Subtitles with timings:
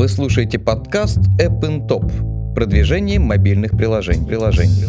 [0.00, 2.54] Вы слушаете подкаст App in Top.
[2.54, 4.26] Продвижение мобильных приложений.
[4.26, 4.86] приложений.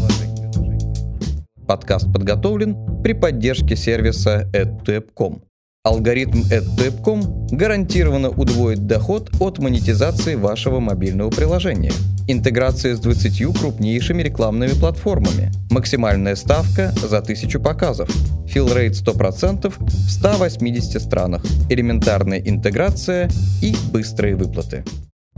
[1.67, 5.41] Подкаст подготовлен при поддержке сервиса AdTap.com.
[5.83, 11.91] Алгоритм AdTap.com гарантированно удвоит доход от монетизации вашего мобильного приложения.
[12.27, 15.51] Интеграция с 20 крупнейшими рекламными платформами.
[15.71, 18.09] Максимальная ставка за 1000 показов.
[18.47, 21.43] Филрейт 100% в 180 странах.
[21.69, 23.29] Элементарная интеграция
[23.61, 24.85] и быстрые выплаты.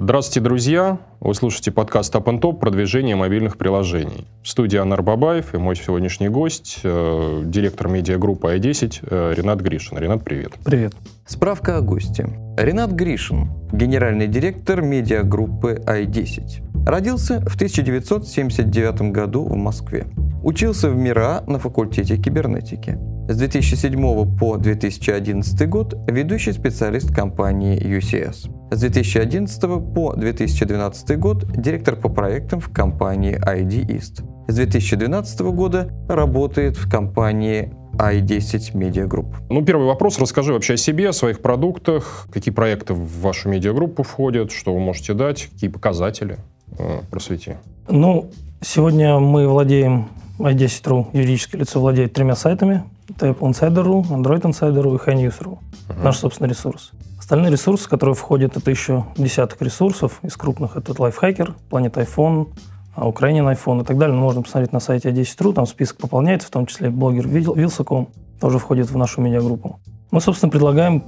[0.03, 0.97] Здравствуйте, друзья!
[1.21, 4.27] Вы слушаете подкаст Up Top «Продвижение мобильных приложений».
[4.43, 9.97] В студии Анар Бабаев и мой сегодняшний гость, э, директор медиагруппы i10 э, Ренат Гришин.
[9.97, 10.55] Ренат, привет.
[10.65, 10.93] Привет.
[11.25, 12.27] Справка о госте.
[12.57, 16.85] Ренат Гришин, генеральный директор медиагруппы i10.
[16.85, 20.07] Родился в 1979 году в Москве.
[20.43, 22.99] Учился в МИРА на факультете кибернетики.
[23.29, 28.49] С 2007 по 2011 год ведущий специалист компании UCS.
[28.73, 29.61] С 2011
[29.93, 34.23] по 2012 год директор по проектам в компании ID East.
[34.47, 39.35] С 2012 года работает в компании i10 Media Group.
[39.51, 40.17] Ну, первый вопрос.
[40.17, 44.79] Расскажи вообще о себе, о своих продуктах, какие проекты в вашу медиагруппу входят, что вы
[44.79, 46.39] можете дать, какие показатели.
[46.79, 47.53] Э, просвети.
[47.87, 50.07] Ну, сегодня мы владеем
[50.39, 52.83] i10.ru, юридическое лицо владеет тремя сайтами.
[53.07, 55.59] Это Apple Insider.ru, Android Insider.ru и HiNews.ru.
[55.59, 56.03] Uh-huh.
[56.03, 56.91] Наш собственный ресурс.
[57.23, 60.19] Остальные ресурсы, которые входят, это еще десяток ресурсов.
[60.23, 62.49] Из крупных это Lifehacker, Planet iPhone,
[62.97, 64.13] Ukrainian iPhone и так далее.
[64.13, 68.09] Но можно посмотреть на сайте a10.ru, там список пополняется, в том числе блогер Вилсаком
[68.41, 69.79] тоже входит в нашу медиагруппу.
[70.11, 71.01] Мы, собственно, предлагаем,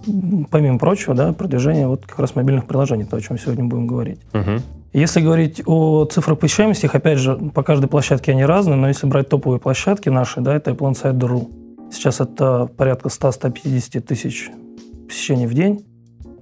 [0.50, 4.22] помимо прочего, да, продвижение вот как раз мобильных приложений, то, о чем сегодня будем говорить.
[4.32, 4.62] Uh-huh.
[4.94, 9.06] Если говорить о цифрах посещаемости, их, опять же, по каждой площадке они разные, но если
[9.06, 11.92] брать топовые площадки наши, да, это Apple Insider.ru.
[11.92, 14.50] Сейчас это порядка 100-150 тысяч
[15.10, 15.86] посещений в день.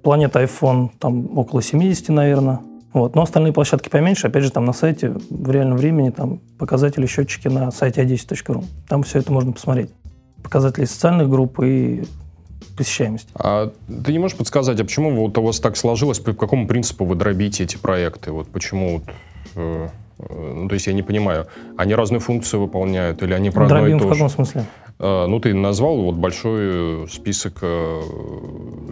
[0.03, 2.59] Планета iPhone там около 70, наверное.
[2.93, 3.15] Вот.
[3.15, 4.27] Но остальные площадки поменьше.
[4.27, 8.63] Опять же, там на сайте в реальном времени там показатели счетчики на сайте a10.ru.
[8.87, 9.89] Там все это можно посмотреть.
[10.43, 12.03] Показатели социальных групп и
[12.77, 13.29] посещаемости.
[13.35, 13.71] А
[14.05, 17.15] ты не можешь подсказать, а почему вот у вас так сложилось, по какому принципу вы
[17.15, 18.31] дробите эти проекты?
[18.31, 19.03] Вот почему вот,
[19.55, 19.87] э
[20.17, 21.47] ну, то есть я не понимаю,
[21.77, 24.65] они разные функции выполняют или они про Дробим одно и то в каком смысле?
[24.99, 28.01] А, ну, ты назвал вот большой список э,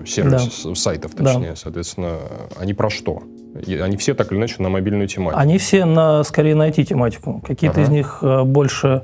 [0.05, 0.75] сервисов, да.
[0.75, 1.55] сайтов, точнее, да.
[1.55, 2.17] соответственно,
[2.59, 3.23] они про что?
[3.67, 5.39] Они все так или иначе на мобильную тематику?
[5.39, 7.41] Они все на, скорее на IT-тематику.
[7.45, 7.83] Какие-то ага.
[7.83, 9.03] из них э, больше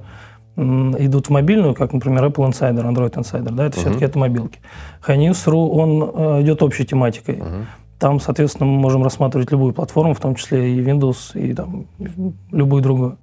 [0.57, 3.81] идут в мобильную, как, например, Apple Insider, Android Insider, да, это uh-huh.
[3.81, 4.59] все-таки это мобилки.
[5.07, 7.35] HiNews.ru, он э, идет общей тематикой.
[7.35, 7.65] Uh-huh.
[7.99, 11.87] Там, соответственно, мы можем рассматривать любую платформу, в том числе и Windows, и там,
[12.51, 13.17] любую другую.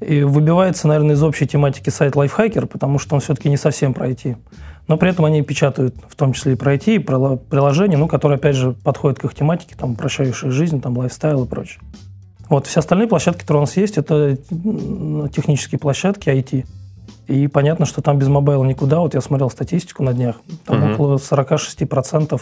[0.00, 4.08] И выбивается, наверное, из общей тематики сайт Lifehacker, потому что он все-таки не совсем про
[4.10, 4.36] IT.
[4.88, 8.08] Но при этом они печатают в том числе и про IT, и про приложения, ну,
[8.08, 11.80] которые, опять же, подходят к их тематике, там, упрощающая жизнь, там, лайфстайл и прочее.
[12.48, 14.36] Вот, все остальные площадки, которые у нас есть, это
[15.34, 16.66] технические площадки IT.
[17.28, 18.98] И понятно, что там без мобайла никуда.
[18.98, 20.36] Вот я смотрел статистику на днях.
[20.66, 20.92] Там угу.
[20.92, 22.40] около 46%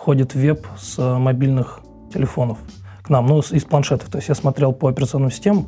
[0.00, 1.80] ходит веб с мобильных
[2.12, 2.58] телефонов
[3.02, 4.08] к нам, ну, из планшетов.
[4.08, 5.66] То есть я смотрел по операционным системам,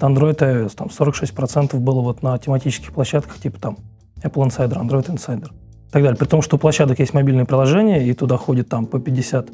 [0.00, 3.78] Android iOS, там 46% было вот на тематических площадках, типа там
[4.22, 6.16] Apple Insider, Android Insider и так далее.
[6.16, 9.50] При том, что у площадок есть мобильные приложения, и туда ходит там по 50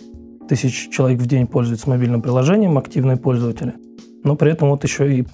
[0.48, 3.74] тысяч человек в день пользуются мобильным приложением, активные пользователи.
[4.24, 5.26] Но при этом вот еще и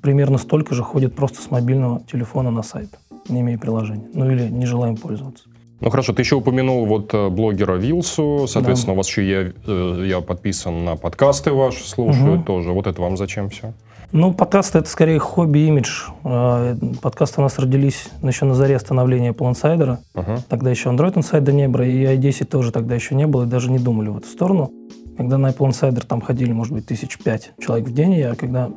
[0.00, 2.88] примерно столько же ходит просто с мобильного телефона на сайт,
[3.28, 4.08] не имея приложения.
[4.14, 5.49] Ну или не желаем пользоваться.
[5.80, 8.94] Ну хорошо, ты еще упомянул вот э, блогера Вилсу, соответственно, да.
[8.94, 12.44] у вас еще я, э, я подписан на подкасты ваши, слушаю угу.
[12.44, 12.72] тоже.
[12.72, 13.72] Вот это вам зачем все?
[14.12, 16.08] Ну, подкасты– это скорее хобби-имидж.
[16.24, 19.98] Э, подкасты у нас родились еще на заре становления Insider.
[20.14, 20.40] Uh-huh.
[20.48, 23.70] Тогда еще Android Insider не было, и i10 тоже тогда еще не было, и даже
[23.70, 24.72] не думали в эту сторону.
[25.16, 28.68] Когда на Apple Insider там ходили, может быть, тысяч пять человек в день, я когда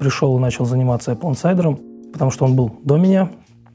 [0.00, 3.30] пришел и начал заниматься Apple Insider, потому что он был до меня,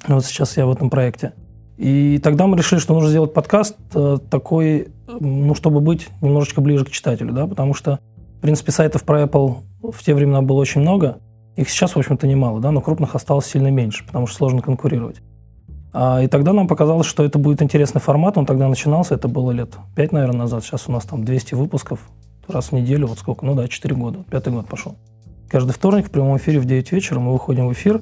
[0.07, 1.33] вот сейчас я в этом проекте.
[1.77, 4.88] И тогда мы решили, что нужно сделать подкаст э, такой,
[5.19, 8.00] ну, чтобы быть немножечко ближе к читателю, да, потому что,
[8.38, 11.19] в принципе, сайтов про Apple в те времена было очень много.
[11.56, 15.21] Их сейчас, в общем-то, немало, да, но крупных осталось сильно меньше, потому что сложно конкурировать.
[15.94, 18.38] А, и тогда нам показалось, что это будет интересный формат.
[18.38, 20.63] Он тогда начинался, это было лет 5, наверное, назад.
[20.63, 22.00] Сейчас у нас там 200 выпусков
[22.47, 24.95] раз в неделю, вот сколько, ну да, 4 года, пятый год пошел.
[25.50, 28.01] Каждый вторник в прямом эфире в 9 вечера мы выходим в эфир.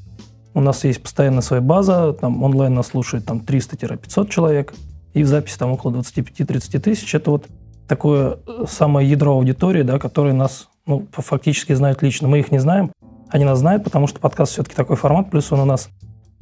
[0.56, 4.74] У нас есть постоянно своя база, там онлайн нас слушает там 300-500 человек,
[5.14, 7.14] и в записи там около 25-30 тысяч.
[7.14, 7.48] Это вот
[7.90, 12.30] такое э, самое ядро аудитории, да, которое нас ну, фактически знают лично.
[12.30, 12.92] Мы их не знаем,
[13.28, 15.90] они нас знают, потому что подкаст все-таки такой формат, плюс он у нас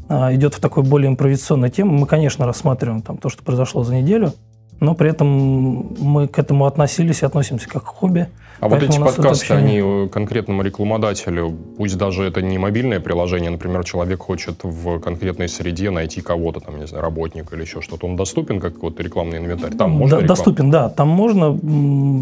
[0.10, 1.90] а, идет в такой более импровизационной теме.
[1.90, 4.34] Мы, конечно, рассматриваем там то, что произошло за неделю,
[4.80, 8.28] но при этом мы к этому относились и относимся как к хобби.
[8.60, 13.84] А вот эти подкасты, они э, конкретному рекламодателю, пусть даже это не мобильное приложение, например,
[13.84, 18.16] человек хочет в конкретной среде найти кого-то, там, не знаю, работника или еще что-то, он
[18.16, 19.74] доступен как вот рекламный инвентарь?
[19.74, 21.60] Там можно да, Доступен, да, там можно,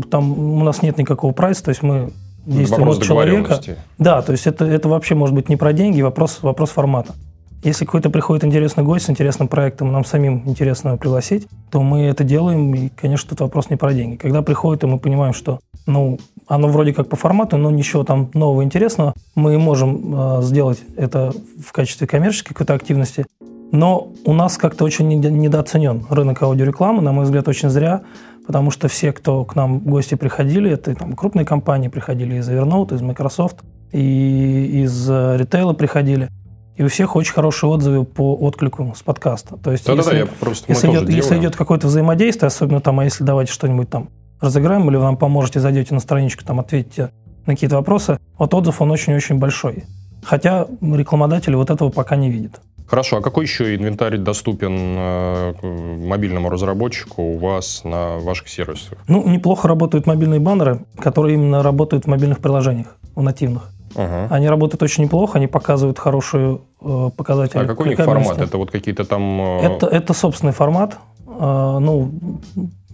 [0.10, 2.12] там у нас нет никакого прайса, то есть мы
[2.46, 3.60] действуем от человека.
[4.00, 7.14] Да, то есть это, это вообще может быть не про деньги, вопрос, вопрос формата.
[7.64, 12.02] Если какой-то приходит интересный гость с интересным проектом, нам самим интересно его пригласить, то мы
[12.02, 14.16] это делаем, и, конечно, тут вопрос не про деньги.
[14.16, 18.32] Когда приходит, и мы понимаем, что ну, оно вроде как по формату, но ничего там
[18.34, 23.28] нового интересного, мы можем э, сделать это в качестве коммерческой какой-то активности,
[23.72, 28.02] но у нас как-то очень недооценен рынок аудиорекламы, на мой взгляд, очень зря,
[28.48, 32.50] потому что все, кто к нам в гости приходили, это там крупные компании приходили из
[32.50, 33.58] Evernote, из Microsoft,
[33.92, 36.28] и из э, ритейла приходили–
[36.76, 39.58] и у всех очень хорошие отзывы по отклику с подкаста.
[39.58, 43.00] То есть, да, если, да, я просто если, идет, если идет какое-то взаимодействие, особенно там,
[43.00, 44.10] а если давайте что-нибудь там
[44.40, 47.12] разыграем, или вы нам поможете, зайдете на страничку, там ответите
[47.46, 49.84] на какие-то вопросы, вот отзыв, он очень-очень большой.
[50.24, 52.62] Хотя рекламодатели вот этого пока не видят.
[52.92, 55.54] Хорошо, а какой еще инвентарь доступен э,
[56.06, 58.98] мобильному разработчику у вас на ваших сервисах?
[59.08, 63.72] Ну, неплохо работают мобильные баннеры, которые именно работают в мобильных приложениях, в нативных.
[63.96, 64.28] Ага.
[64.30, 67.60] Они работают очень неплохо, они показывают хорошую э, показатель.
[67.60, 68.40] А какой у них формат?
[68.40, 69.42] Это вот какие-то там...
[69.42, 69.60] Э...
[69.62, 70.98] Это, это собственный формат.
[71.28, 72.12] Э, ну,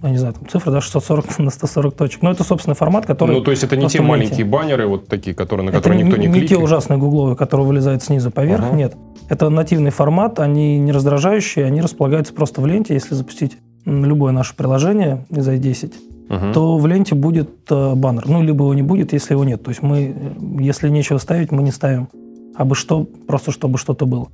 [0.04, 2.22] я не знаю, там цифра, да, 640 на 140 точек.
[2.22, 3.36] Но это собственный формат, который...
[3.36, 6.22] Ну, то есть это не те маленькие баннеры, вот такие, которые, на которые это никто
[6.22, 6.52] не, не кликает?
[6.52, 8.76] не те ужасные гугловые, которые вылезают снизу поверх, ага.
[8.76, 8.96] нет.
[9.30, 14.56] Это нативный формат, они не раздражающие, они располагаются просто в ленте, если запустить любое наше
[14.56, 15.94] приложение из i10
[16.30, 16.54] угу.
[16.54, 18.28] то в ленте будет э, баннер.
[18.28, 19.64] Ну, либо его не будет, если его нет.
[19.64, 20.16] То есть мы,
[20.60, 22.10] если нечего ставить, мы не ставим.
[22.56, 24.28] А бы что, просто чтобы что-то было.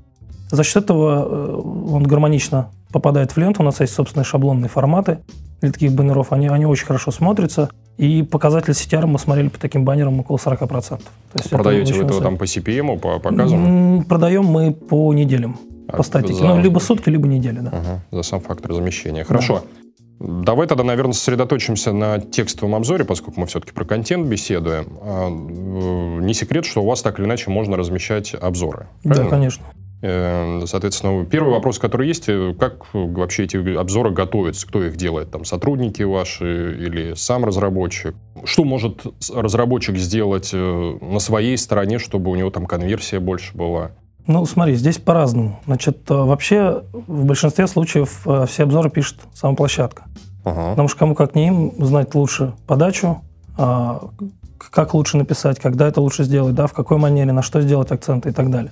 [0.50, 1.62] За счет этого э,
[1.92, 3.62] он гармонично попадает в ленту.
[3.62, 5.20] У нас есть собственные шаблонные форматы
[5.62, 6.32] для таких баннеров.
[6.32, 7.70] Они, они очень хорошо смотрятся.
[7.98, 10.68] И показатель CTR мы смотрели по таким баннерам около 40%.
[10.70, 11.00] То
[11.36, 14.04] есть Продаете вы это там по CPM, по показам?
[14.04, 15.58] Продаем мы по неделям,
[15.88, 16.36] а, по статике.
[16.36, 16.46] За...
[16.46, 17.70] Ну, либо сутки, либо недели, да.
[17.72, 19.24] Ага, за сам фактор замещения.
[19.24, 19.64] Хорошо.
[19.64, 19.83] Да.
[20.24, 24.98] Давай тогда, наверное, сосредоточимся на текстовом обзоре, поскольку мы все-таки про контент беседуем.
[25.02, 28.88] А, э, не секрет, что у вас так или иначе можно размещать обзоры.
[29.04, 29.26] Правильно?
[29.26, 29.66] Да, конечно.
[30.02, 35.30] Э, соответственно, первый вопрос, который есть, э, как вообще эти обзоры готовятся, кто их делает?
[35.30, 38.16] Там сотрудники ваши или сам разработчик?
[38.46, 43.92] Что может разработчик сделать на своей стороне, чтобы у него там конверсия больше была?
[44.26, 45.60] Ну, смотри, здесь по-разному.
[45.66, 50.04] Значит, э, вообще в большинстве случаев э, все обзоры пишет сама площадка.
[50.46, 50.72] Ага.
[50.72, 53.22] Потому что кому как не им знать лучше подачу,
[53.58, 54.10] а,
[54.58, 58.30] как лучше написать, когда это лучше сделать, да, в какой манере, на что сделать акценты
[58.30, 58.72] и так далее.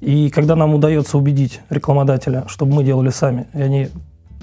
[0.00, 3.88] И когда нам удается убедить рекламодателя, чтобы мы делали сами, и они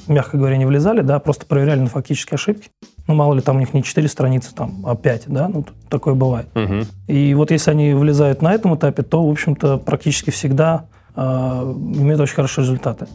[0.08, 2.70] мягко говоря, не влезали, да, просто проверяли на фактические ошибки.
[3.08, 6.14] Ну, мало ли, там у них не 4 страницы, там, а 5, да, ну, такое
[6.14, 6.48] бывает.
[6.56, 6.88] Угу.
[7.08, 10.86] И вот если они влезают на этом этапе, то, в общем-то, практически всегда
[11.16, 13.08] э, имеют очень хорошие результаты.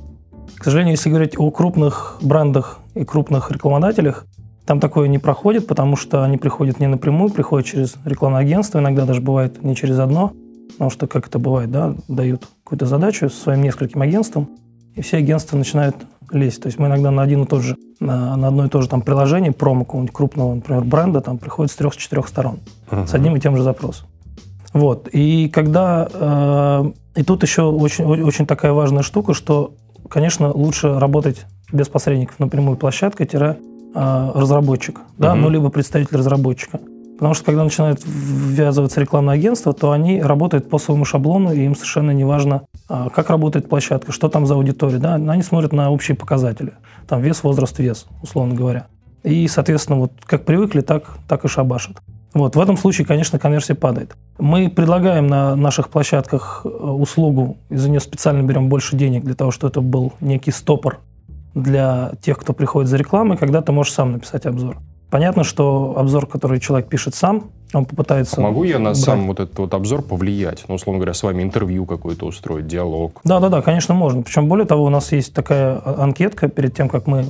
[0.56, 4.26] К сожалению, если говорить о крупных брендах и крупных рекламодателях,
[4.66, 9.04] там такое не проходит, потому что они приходят не напрямую, приходят через рекламное агентство, иногда
[9.04, 10.32] даже бывает не через одно,
[10.72, 14.48] потому что, как это бывает, да, дают какую-то задачу своим нескольким агентствам,
[14.94, 15.96] и все агентства начинают
[16.30, 16.62] лезть.
[16.62, 18.88] То есть мы иногда на один и тот же, на, на одно и то же
[18.88, 23.06] там приложение, промо какого-нибудь крупного, например, бренда, там приходит с трех-четырех сторон uh-huh.
[23.06, 24.08] с одним и тем же запросом.
[24.72, 25.08] Вот.
[25.12, 26.08] И когда...
[26.12, 29.74] Э, и тут еще очень, очень такая важная штука, что,
[30.08, 35.36] конечно, лучше работать без посредников напрямую площадка-разработчик, э, да, uh-huh.
[35.36, 36.80] ну, либо представитель разработчика.
[37.22, 41.76] Потому что когда начинают ввязываться рекламное агентство, то они работают по своему шаблону, и им
[41.76, 44.98] совершенно не важно, а, как работает площадка, что там за аудитория.
[44.98, 45.14] Да?
[45.14, 46.72] Они смотрят на общие показатели.
[47.06, 48.88] Там вес, возраст, вес, условно говоря.
[49.22, 51.98] И, соответственно, вот как привыкли, так, так и шабашат.
[52.34, 54.16] Вот, в этом случае, конечно, конверсия падает.
[54.40, 59.36] Мы предлагаем на наших площадках э, услугу, и за нее специально берем больше денег для
[59.36, 60.98] того, чтобы это был некий стопор
[61.54, 64.78] для тех, кто приходит за рекламой, когда ты можешь сам написать обзор.
[65.12, 68.40] Понятно, что обзор, который человек пишет сам, он попытается...
[68.40, 68.96] А могу я на брать.
[68.96, 70.64] сам вот этот вот обзор повлиять?
[70.68, 73.20] Ну, условно говоря, с вами интервью какое-то устроить, диалог?
[73.22, 74.22] Да-да-да, конечно, можно.
[74.22, 77.26] Причем, более того, у нас есть такая анкетка перед тем, как мы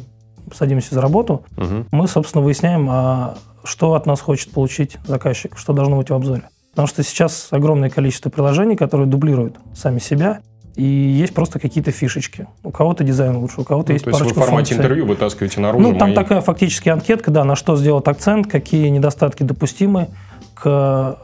[0.54, 1.42] садимся за работу.
[1.56, 1.86] Угу.
[1.90, 3.34] Мы, собственно, выясняем, а
[3.64, 6.42] что от нас хочет получить заказчик, что должно быть в обзоре.
[6.70, 10.38] Потому что сейчас огромное количество приложений, которые дублируют сами себя,
[10.74, 12.46] и есть просто какие-то фишечки.
[12.62, 14.76] У кого-то дизайн лучше, у кого-то ну, есть то парочка есть вы в формате функций.
[14.84, 16.14] интервью вытаскиваете наружу Ну, там мои...
[16.14, 20.08] такая фактически анкетка, да, на что сделать акцент, какие недостатки допустимы
[20.54, 21.18] к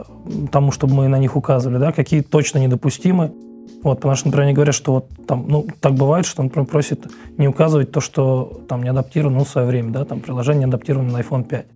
[0.52, 3.32] тому, чтобы мы на них указывали, да, какие точно недопустимы.
[3.82, 6.66] Вот, потому что, например, они говорят, что вот там, ну, так бывает, что он, например,
[6.66, 10.60] просит не указывать то, что там не адаптировано ну, в свое время, да, там приложение
[10.60, 11.66] не адаптировано на iPhone 5.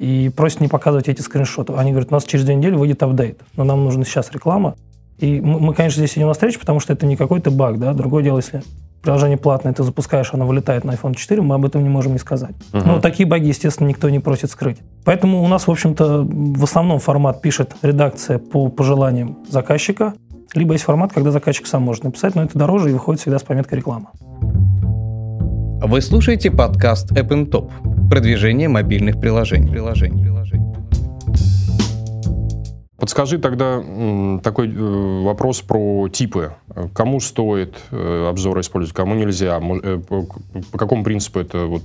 [0.00, 1.74] И просит не показывать эти скриншоты.
[1.74, 4.74] Они говорят, у нас через две недели выйдет апдейт, но нам нужна сейчас реклама.
[5.22, 7.94] И мы, мы, конечно, здесь идем навстречу, потому что это не какой-то баг, да.
[7.94, 8.62] Другое дело, если
[9.02, 12.18] приложение платное, ты запускаешь, оно вылетает на iPhone 4, мы об этом не можем не
[12.18, 12.54] сказать.
[12.72, 12.82] Uh-huh.
[12.84, 14.78] Но такие баги, естественно, никто не просит скрыть.
[15.04, 20.14] Поэтому у нас, в общем-то, в основном формат пишет редакция по пожеланиям заказчика,
[20.54, 23.44] либо есть формат, когда заказчик сам может написать, но это дороже и выходит всегда с
[23.44, 24.10] пометкой реклама.
[25.84, 27.70] Вы слушаете подкаст App Top.
[28.08, 29.68] Продвижение мобильных приложений.
[29.70, 30.32] приложений.
[33.02, 33.82] Подскажи тогда
[34.44, 36.52] такой э, вопрос про типы.
[36.94, 39.60] Кому стоит э, обзоры использовать, кому нельзя?
[39.60, 41.82] Э, по какому принципу это вот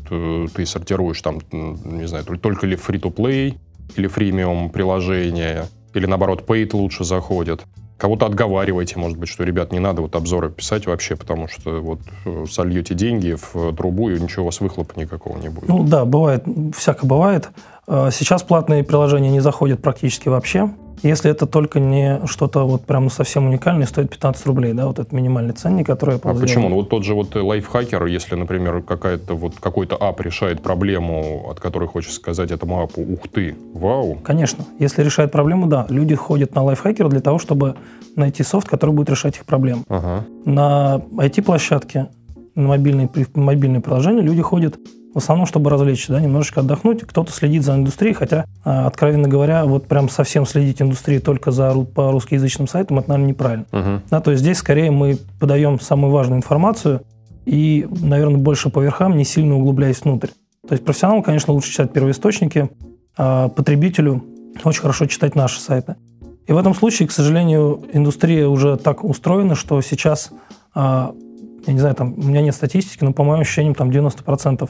[0.54, 1.20] ты сортируешь?
[1.24, 3.58] Там, не знаю, только ли free-to-play
[3.96, 5.66] или фримиум приложения?
[5.96, 7.64] Или наоборот, paid лучше заходит?
[7.98, 12.02] Кого-то отговариваете, может быть, что, ребят, не надо вот обзоры писать вообще, потому что вот
[12.48, 15.68] сольете деньги в трубу, и ничего у вас выхлопа никакого не будет.
[15.68, 16.44] Ну да, бывает,
[16.78, 17.50] всяко бывает.
[17.88, 20.70] Сейчас платные приложения не заходят практически вообще.
[21.04, 25.12] Если это только не что-то вот прям совсем уникальное, стоит 15 рублей, да, вот этот
[25.12, 26.70] минимальный ценник, который я А почему?
[26.70, 31.60] Ну, вот тот же вот лайфхакер, если, например, какая-то вот какой-то ап решает проблему, от
[31.60, 34.18] которой хочешь сказать этому апу, ух ты, вау.
[34.24, 34.66] Конечно.
[34.80, 35.86] Если решает проблему, да.
[35.89, 37.75] Люди ходят на лайфхакер для того, чтобы
[38.16, 39.84] найти софт, который будет решать их проблемы.
[39.89, 40.25] Ага.
[40.46, 42.08] На IT-площадке,
[42.56, 44.77] на мобильные, мобильные приложения люди ходят
[45.14, 47.02] в основном, чтобы развлечься, да, немножечко отдохнуть.
[47.02, 51.74] Кто-то следит за индустрией, хотя, а, откровенно говоря, вот прям совсем следить индустрией только за,
[51.74, 53.66] по русскоязычным сайтам, это, наверное, неправильно.
[53.72, 54.02] Uh-huh.
[54.10, 57.02] Да, то есть здесь скорее мы подаем самую важную информацию
[57.46, 60.30] и, наверное, больше по верхам, не сильно углубляясь внутрь.
[60.68, 62.70] То есть профессионалу, конечно, лучше читать первоисточники,
[63.18, 64.24] а потребителю
[64.64, 65.96] очень хорошо читать наши сайты.
[66.46, 70.32] И в этом случае, к сожалению, индустрия уже так устроена, что сейчас,
[70.74, 71.14] а,
[71.66, 74.70] я не знаю, там, у меня нет статистики, но по моим ощущениям, там 90%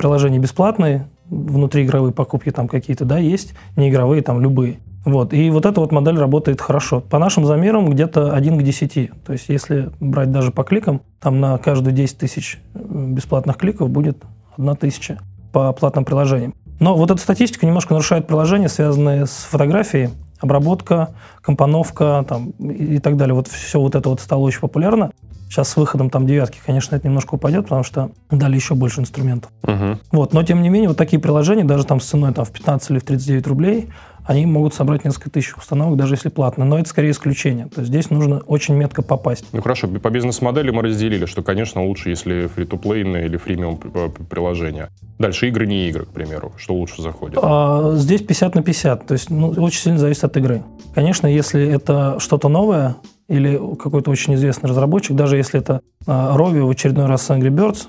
[0.00, 4.78] приложения бесплатные, внутриигровые покупки там какие-то, да, есть, неигровые там любые.
[5.04, 5.32] Вот.
[5.32, 7.00] И вот эта вот модель работает хорошо.
[7.00, 9.10] По нашим замерам где-то 1 к 10.
[9.24, 13.90] То есть если брать даже по кликам, там на каждую 10 тысяч э, бесплатных кликов
[13.90, 14.24] будет
[14.56, 15.18] 1 тысяча
[15.52, 16.54] по платным приложениям.
[16.80, 21.10] Но вот эта статистика немножко нарушает приложения, связанные с фотографией, обработка,
[21.42, 23.34] компоновка там, и так далее.
[23.34, 25.10] Вот все вот это вот стало очень популярно.
[25.50, 29.50] Сейчас с выходом там девятки, конечно, это немножко упадет, потому что дали еще больше инструментов.
[29.64, 29.98] Угу.
[30.12, 32.90] Вот, но тем не менее, вот такие приложения, даже там с ценой там, в 15
[32.90, 33.88] или в 39 рублей,
[34.24, 36.64] они могут собрать несколько тысяч установок, даже если платно.
[36.64, 37.66] Но это скорее исключение.
[37.66, 39.46] То есть здесь нужно очень метко попасть.
[39.52, 44.90] Ну хорошо, по бизнес-модели мы разделили, что, конечно, лучше, если фри-то-плейные или фримиум приложения.
[45.18, 46.52] Дальше игры, не игры, к примеру.
[46.58, 47.40] Что лучше заходит?
[47.42, 49.06] А, здесь 50 на 50.
[49.06, 50.62] То есть ну, очень сильно зависит от игры.
[50.94, 52.94] Конечно, если это что-то новое,
[53.30, 57.48] или какой-то очень известный разработчик, даже если это а, Rovio в очередной раз с Angry
[57.48, 57.86] Birds,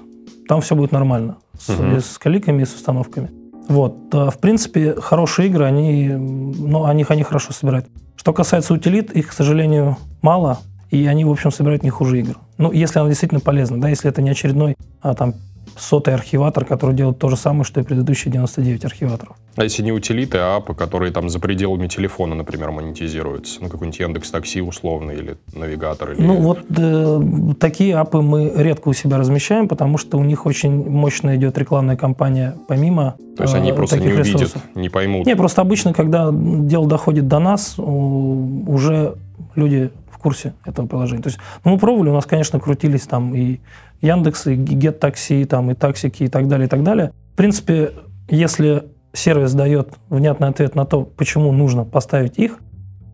[0.47, 1.37] там все будет нормально.
[1.59, 1.99] С, uh-huh.
[1.99, 3.31] с кликами и с установками.
[3.67, 3.95] Вот.
[4.11, 7.87] В принципе, хорошие игры, они, ну, они, они хорошо собирают.
[8.15, 12.37] Что касается утилит, их, к сожалению, мало, и они, в общем, собирают не хуже игр.
[12.57, 15.35] Ну, если она действительно полезна, да, если это не очередной а, там
[15.77, 19.37] сотый архиватор, который делает то же самое, что и предыдущие 99 архиваторов.
[19.55, 23.61] А если не утилиты, а апы, которые там за пределами телефона, например, монетизируются?
[23.61, 26.11] Ну, какой-нибудь Яндекс Такси условно или навигатор?
[26.13, 26.21] Или...
[26.21, 27.21] Ну, вот э,
[27.59, 31.97] такие апы мы редко у себя размещаем, потому что у них очень мощно идет рекламная
[31.97, 34.61] кампания помимо То есть они э, просто не увидят, ресурсов.
[34.75, 35.25] не поймут?
[35.25, 39.15] Не, просто обычно, когда дело доходит до нас, уже
[39.55, 41.23] люди в курсе этого приложения.
[41.23, 43.59] То есть ну, мы пробовали, у нас, конечно, крутились там и
[44.01, 47.11] Яндекс, и Get Taxi, там, и таксики, и так далее, и так далее.
[47.33, 47.91] В принципе,
[48.29, 52.59] если сервис дает внятный ответ на то, почему нужно поставить их,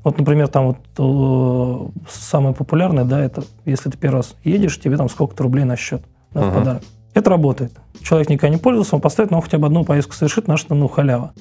[0.03, 4.95] вот, например, там вот э, самое популярное, да, это если ты первый раз едешь, тебе
[4.95, 6.01] там сколько-то рублей на счет
[6.31, 6.49] да, uh-huh.
[6.49, 6.83] в подарок.
[7.13, 7.73] Это работает.
[8.01, 10.75] Человек никогда не пользовался, он поставит, но он хотя бы одну поездку совершит, на что,
[10.75, 11.33] ну, халява.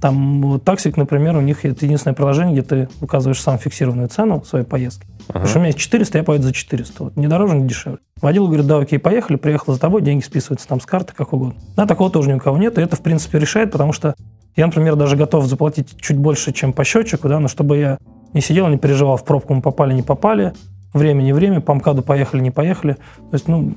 [0.00, 4.64] Там таксик, например, у них это единственное приложение, где ты указываешь сам фиксированную цену своей
[4.64, 5.06] поездки.
[5.06, 5.26] Ага.
[5.26, 7.04] Потому что у меня есть 400, я поеду за 400.
[7.04, 7.98] Вот, не дороже, не дешевле.
[8.20, 11.60] Водил говорит, да, окей, поехали, приехал за тобой, деньги списываются там с карты, как угодно.
[11.76, 14.14] Да, такого тоже ни у кого нет, и это, в принципе, решает, потому что
[14.56, 17.98] я, например, даже готов заплатить чуть больше, чем по счетчику, да, но чтобы я
[18.34, 20.52] не сидел, не переживал, в пробку мы попали, не попали,
[20.92, 22.94] время не время, по МКАДу поехали, не поехали.
[22.94, 23.74] То есть, ну,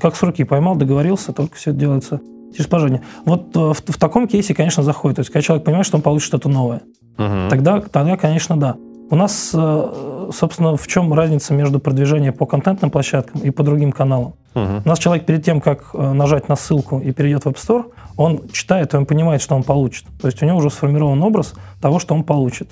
[0.00, 2.20] как с руки поймал, договорился, только все это делается
[2.54, 3.02] через положение.
[3.24, 5.16] Вот э, в, в таком кейсе, конечно, заходит.
[5.16, 6.82] То есть, когда человек понимает, что он получит что-то новое,
[7.18, 7.48] угу.
[7.50, 8.76] тогда, тогда, конечно, да.
[9.10, 13.92] У нас, э, собственно, в чем разница между продвижением по контентным площадкам и по другим
[13.92, 14.34] каналам?
[14.54, 14.82] Угу.
[14.84, 17.92] У нас человек перед тем, как э, нажать на ссылку и перейдет в App Store,
[18.16, 20.06] он читает, и он понимает, что он получит.
[20.20, 22.70] То есть у него уже сформирован образ того, что он получит.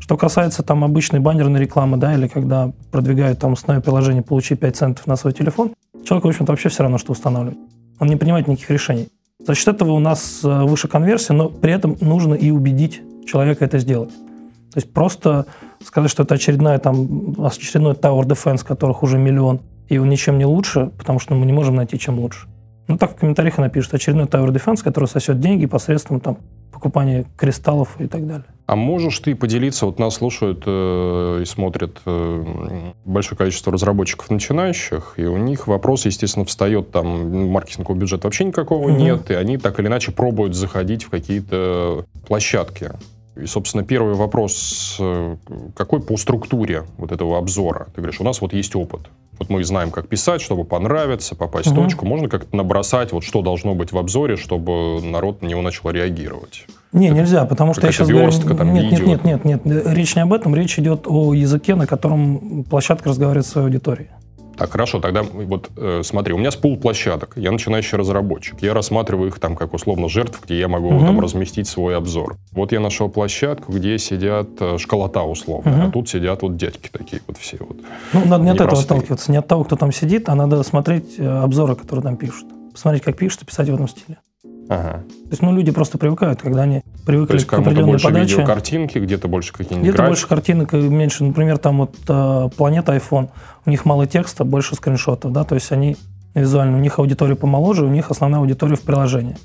[0.00, 4.76] Что касается там обычной баннерной рекламы, да, или когда продвигают там основное приложение «Получи 5
[4.76, 5.72] центов на свой телефон»,
[6.04, 7.58] человеку, в общем-то, вообще все равно, что устанавливать.
[7.98, 9.08] Он не принимает никаких решений.
[9.40, 13.64] За счет этого у нас э, выше конверсия, но при этом нужно и убедить человека
[13.64, 14.10] это сделать.
[14.10, 15.46] То есть просто
[15.84, 20.44] сказать, что это очередная, там, очередной Tower Defense, которых уже миллион, и он ничем не
[20.44, 22.46] лучше, потому что мы не можем найти, чем лучше.
[22.86, 23.94] Ну, так в комментариях и напишут.
[23.94, 26.38] Очередной Tower Defense, который сосет деньги посредством там,
[26.84, 28.44] покупания кристаллов и так далее.
[28.66, 35.14] А можешь ты поделиться, вот нас слушают э, и смотрят э, большое количество разработчиков начинающих,
[35.16, 39.00] и у них вопрос, естественно, встает, там маркетингового бюджета вообще никакого mm-hmm.
[39.00, 42.90] нет, и они так или иначе пробуют заходить в какие-то площадки.
[43.36, 45.36] И, собственно, первый вопрос, э,
[45.74, 47.88] какой по структуре вот этого обзора?
[47.94, 49.08] Ты говоришь, у нас вот есть опыт.
[49.38, 51.80] Вот мы знаем, как писать, чтобы понравиться, попасть угу.
[51.80, 52.06] в точку.
[52.06, 56.66] Можно как-то набросать, вот что должно быть в обзоре, чтобы народ на него начал реагировать?
[56.92, 58.30] Не, это нельзя, потому что я сейчас говорю...
[58.30, 59.82] Там нет, нет, нет, нет, нет, нет.
[59.86, 64.10] Речь не об этом, речь идет о языке, на котором площадка разговаривает с своей аудиторией.
[64.56, 68.74] Так, хорошо, тогда вот э, смотри, у меня с пул площадок, я начинающий разработчик, я
[68.74, 71.04] рассматриваю их там как условно жертв, где я могу угу.
[71.04, 72.36] там разместить свой обзор.
[72.52, 75.88] Вот я нашел площадку, где сидят э, школота условно, угу.
[75.88, 77.78] а тут сидят вот дядьки такие вот все вот.
[78.12, 81.18] Ну, надо не от этого отталкиваться, не от того, кто там сидит, а надо смотреть
[81.18, 82.46] э, обзоры, которые там пишут.
[82.72, 84.18] Посмотреть, как пишут, и писать в этом стиле.
[84.68, 85.02] Ага.
[85.24, 88.36] То есть, ну, люди просто привыкают, когда они привыкли То есть, к определенной больше подаче.
[88.36, 90.10] видео картинки, где-то больше какие-нибудь Где-то графики.
[90.10, 91.24] больше картинок, меньше.
[91.24, 93.28] Например, там вот э, планета iPhone,
[93.66, 95.96] у них мало текста, больше скриншотов, да, то есть они
[96.34, 99.36] визуально, у них аудитория помоложе, у них основная аудитория в приложении.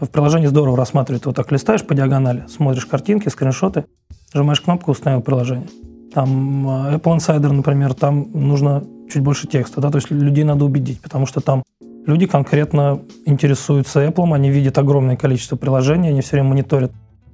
[0.00, 3.84] В приложении здорово рассматривает, вот так листаешь по диагонали, смотришь картинки, скриншоты,
[4.32, 5.68] нажимаешь кнопку «Установил приложение».
[6.14, 10.64] Там э, Apple Insider, например, там нужно чуть больше текста, да, то есть людей надо
[10.64, 11.62] убедить, потому что там
[12.10, 16.90] Люди конкретно интересуются Apple, они видят огромное количество приложений, они все время мониторят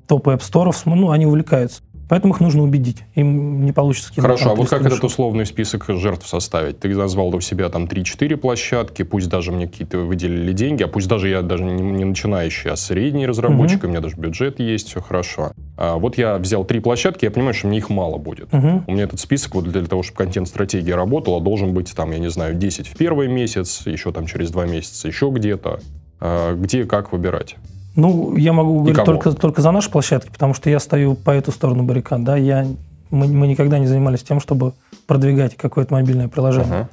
[0.07, 1.81] топы App Store, ну, они увлекаются.
[2.09, 3.03] Поэтому их нужно убедить.
[3.15, 6.79] Им не получится Хорошо, а вот как этот условный список жертв составить?
[6.79, 11.09] Ты назвал у себя там 3-4 площадки, пусть даже мне какие-то выделили деньги, а пусть
[11.09, 13.89] даже я даже не, не начинающий, а средний разработчик, угу.
[13.89, 15.53] у меня даже бюджет есть, все хорошо.
[15.77, 18.55] А вот я взял три площадки, я понимаю, что мне их мало будет.
[18.55, 18.85] Угу.
[18.87, 22.31] У меня этот список вот для того, чтобы контент-стратегия работала, должен быть там, я не
[22.31, 25.81] знаю, 10 в первый месяц, еще там через два месяца еще где-то.
[26.21, 27.57] А где как выбирать?
[27.97, 31.51] Ну, я могу говорить только, только за наши площадки, потому что я стою по эту
[31.51, 32.23] сторону баррикад.
[32.23, 32.37] Да?
[32.37, 32.67] Я,
[33.11, 34.75] мы, мы никогда не занимались тем, чтобы
[35.07, 36.73] продвигать какое-то мобильное приложение.
[36.73, 36.87] Uh-huh.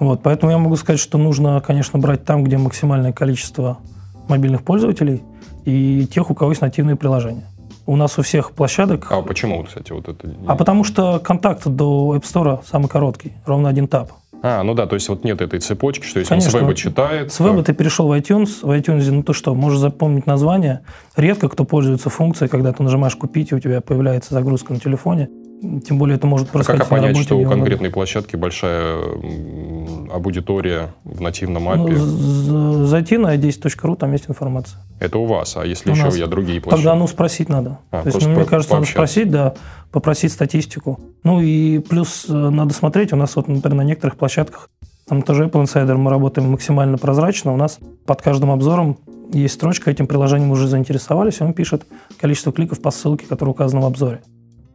[0.00, 3.78] Вот, поэтому я могу сказать, что нужно, конечно, брать там, где максимальное количество
[4.28, 5.22] мобильных пользователей
[5.64, 7.44] и тех, у кого есть нативные приложения.
[7.86, 9.06] У нас у всех площадок...
[9.10, 10.34] А почему, кстати, вот это...
[10.46, 14.12] А потому что контакт до App Store самый короткий, ровно один тап.
[14.42, 16.50] А, ну да, то есть вот нет этой цепочки, что если Конечно.
[16.58, 17.32] он с веба читает...
[17.32, 20.80] С веба ты перешел в iTunes, в iTunes, ну то что, можешь запомнить название.
[21.16, 25.28] Редко кто пользуется функцией, когда ты нажимаешь «Купить», и у тебя появляется загрузка на телефоне.
[25.60, 28.98] Тем более это может происходить а как понять, что у конкретной площадки большая
[30.10, 31.98] аудитория в нативном API?
[31.98, 34.80] Ну, зайти на i10.ru, там есть информация.
[35.00, 36.16] Это у вас, а если у еще нас.
[36.16, 36.82] я другие площадки?
[36.82, 37.78] Тогда ну спросить надо.
[37.90, 39.54] А, То есть, ну, мне кажется, надо спросить, да,
[39.90, 40.98] попросить статистику.
[41.24, 44.70] Ну и плюс э, надо смотреть, у нас вот, например, на некоторых площадках,
[45.06, 48.96] там тоже Apple Insider, мы работаем максимально прозрачно, у нас под каждым обзором
[49.32, 51.86] есть строчка, этим приложением уже заинтересовались, и он пишет
[52.18, 54.22] количество кликов по ссылке, которая указана в обзоре.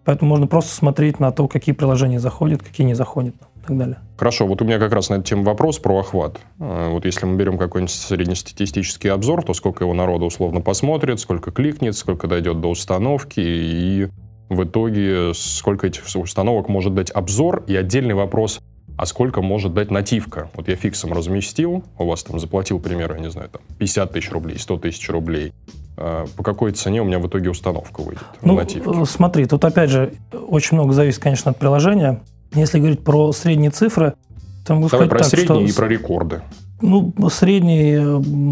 [0.05, 3.97] Поэтому можно просто смотреть на то, какие приложения заходят, какие не заходят и так далее.
[4.17, 6.39] Хорошо, вот у меня как раз на эту тему вопрос про охват.
[6.59, 11.51] Э, вот если мы берем какой-нибудь среднестатистический обзор, то сколько его народу условно посмотрит, сколько
[11.51, 14.07] кликнет, сколько дойдет до установки и
[14.49, 17.63] в итоге сколько этих установок может дать обзор.
[17.65, 18.61] И отдельный вопрос,
[18.97, 20.51] а сколько может дать нативка?
[20.53, 24.59] Вот я фиксом разместил, у вас там заплатил, примерно, не знаю, там 50 тысяч рублей,
[24.59, 25.51] 100 тысяч рублей.
[25.97, 29.05] А по какой цене у меня в итоге установка выйдет ну, нативке?
[29.05, 32.21] Смотри, тут опять же очень много зависит, конечно, от приложения.
[32.53, 34.13] Если говорить про средние цифры,
[34.65, 36.41] то могу Давай сказать про так, средние что, и про рекорды.
[36.81, 37.97] Ну, средний,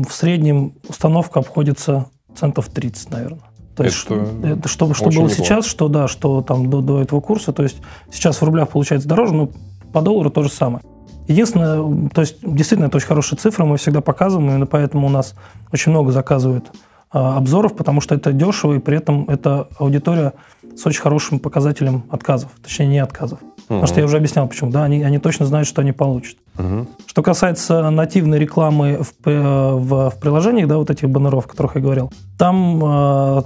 [0.03, 3.41] в среднем установка обходится центов 30, наверное.
[3.75, 5.35] То есть, это, это что, что было неплохо.
[5.35, 7.51] сейчас, что да, что там до, до этого курса.
[7.53, 7.77] То есть
[8.11, 9.49] сейчас в рублях получается дороже, но
[9.91, 10.83] по доллару то же самое.
[11.27, 15.35] Единственное, то есть действительно это очень хорошая цифра, мы всегда показываем, именно поэтому у нас
[15.71, 16.71] очень много заказывают
[17.13, 20.33] обзоров, потому что это дешево, и при этом это аудитория
[20.75, 23.39] с очень хорошим показателем отказов, точнее не отказов.
[23.41, 23.51] Угу.
[23.67, 24.71] Потому что я уже объяснял, почему.
[24.71, 26.37] Да, они, они точно знают, что они получат.
[26.57, 26.87] Угу.
[27.05, 31.81] Что касается нативной рекламы в, в, в приложениях, да, вот этих баннеров, о которых я
[31.81, 33.43] говорил, там а,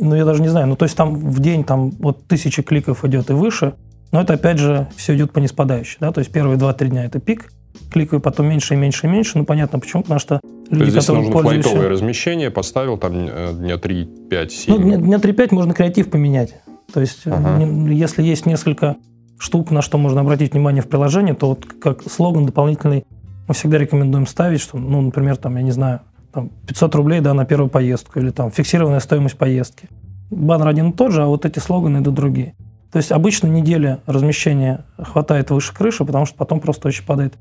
[0.00, 3.04] ну, я даже не знаю, ну, то есть там в день там вот тысячи кликов
[3.04, 3.74] идет и выше,
[4.12, 7.18] но это, опять же, все идет по неспадающей, да, то есть первые 2-3 дня это
[7.18, 7.52] пик,
[7.90, 10.40] кликаю потом меньше и меньше и меньше, ну, понятно, почему, потому что
[10.70, 11.88] люди, то здесь которые нужно пользуются...
[11.88, 14.74] размещение, поставил там э, дня 3-5, 7.
[14.74, 16.54] Ну, дня, дня 3-5 можно креатив поменять.
[16.92, 17.62] То есть, ага.
[17.90, 18.96] если есть несколько
[19.38, 23.04] штук, на что можно обратить внимание в приложении, то вот как слоган дополнительный
[23.46, 26.00] мы всегда рекомендуем ставить, что, ну, например, там, я не знаю,
[26.32, 29.88] там 500 рублей да, на первую поездку или там фиксированная стоимость поездки.
[30.30, 32.54] Баннер один и тот же, а вот эти слоганы идут другие.
[32.92, 37.34] То есть обычно неделя размещения хватает выше крыши, потому что потом просто очень падает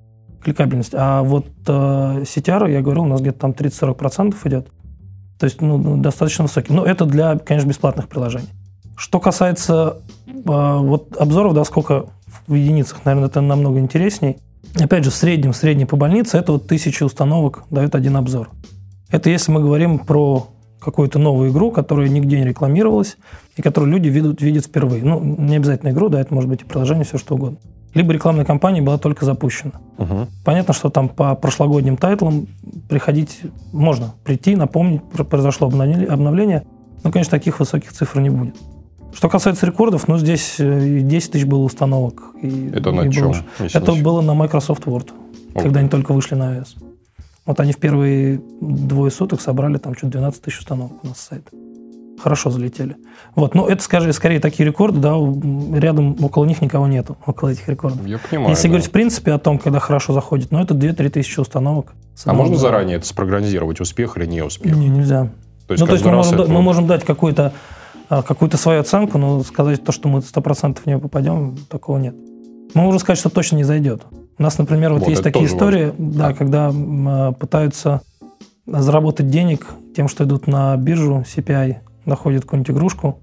[0.47, 0.93] кликабельность.
[0.93, 1.71] А вот э,
[2.23, 4.67] CTR, я говорил, у нас где-то там 30-40% идет.
[5.37, 6.71] То есть ну, ну, достаточно высокий.
[6.71, 8.47] Но это для, конечно, бесплатных приложений.
[8.95, 12.05] Что касается э, вот обзоров, да, сколько
[12.47, 14.37] в единицах, наверное, это намного интересней.
[14.79, 18.49] Опять же, в среднем, в среднем по больнице это вот тысяча установок дает один обзор.
[19.09, 20.47] Это если мы говорим про
[20.79, 23.17] какую-то новую игру, которая нигде не рекламировалась
[23.57, 25.03] и которую люди видят, видят впервые.
[25.03, 27.57] Ну, не обязательно игру, да, это может быть и приложение, все что угодно.
[27.93, 29.73] Либо рекламная кампания была только запущена.
[29.97, 30.27] Угу.
[30.43, 32.47] Понятно, что там по прошлогодним тайтлам
[32.89, 36.65] приходить можно, прийти, напомнить, произошло обновление,
[37.03, 38.55] но, конечно, таких высоких цифр не будет.
[39.13, 42.21] Что касается рекордов, ну, здесь 10 э, тысяч было установок.
[42.41, 43.31] И, Это на и чем?
[43.31, 45.11] Было, это было на Microsoft Word,
[45.55, 46.77] О, когда они только вышли на iOS.
[47.45, 51.27] Вот они в первые двое суток собрали там чуть 12 тысяч установок у нас с
[51.27, 51.49] сайта.
[52.19, 52.97] Хорошо залетели.
[53.35, 55.15] Вот, но это, скажи, скорее такие рекорды, да,
[55.77, 58.05] рядом около них никого нету, около этих рекордов.
[58.07, 58.69] Я понимаю, Если да.
[58.69, 61.93] говорить в принципе о том, когда хорошо заходит, ну это 2-3 тысячи установок.
[62.25, 62.61] А можно да.
[62.61, 64.75] заранее это спрогнозировать, успех или не успех?
[64.75, 65.29] Не, нельзя.
[65.67, 66.51] То есть, ну, то есть мы, можем, это...
[66.51, 67.53] мы можем дать какую-то
[68.09, 72.15] а, какую-то свою оценку, но сказать то, что мы 100% в нее попадем, такого нет.
[72.73, 74.03] Мы можем сказать, что точно не зайдет.
[74.37, 76.33] У нас, например, вот, вот есть такие истории, да, а.
[76.33, 78.01] когда а, пытаются
[78.65, 81.77] заработать денег тем, что идут на биржу CPI,
[82.07, 83.19] находят какую-нибудь игрушку,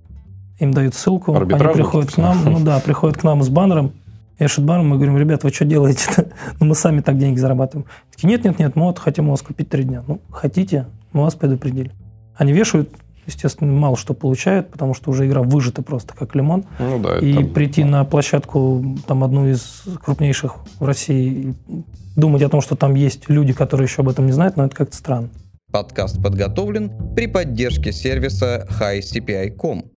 [0.59, 3.92] им дают ссылку, они приходят к нам, ну да, приходят к нам с баннером,
[4.38, 6.27] Эшит баннером, мы говорим, ребят, вы что делаете-то?
[6.61, 7.87] ну, мы сами так деньги зарабатываем.
[8.11, 10.03] Такие, нет, нет, нет, мы вот хотим у вас купить три дня.
[10.09, 11.92] Ну, хотите, мы вас предупредили.
[12.35, 12.90] Они вешают,
[13.27, 16.64] естественно, мало что получают, потому что уже игра выжата просто как лимон.
[16.81, 17.49] Ну, да, и там...
[17.51, 21.55] прийти на площадку, там, одну из крупнейших в России,
[22.16, 24.75] думать о том, что там есть люди, которые еще об этом не знают, но это
[24.75, 25.29] как-то странно.
[25.74, 29.90] Подкаст подготовлен при поддержке сервиса HiCPI.com.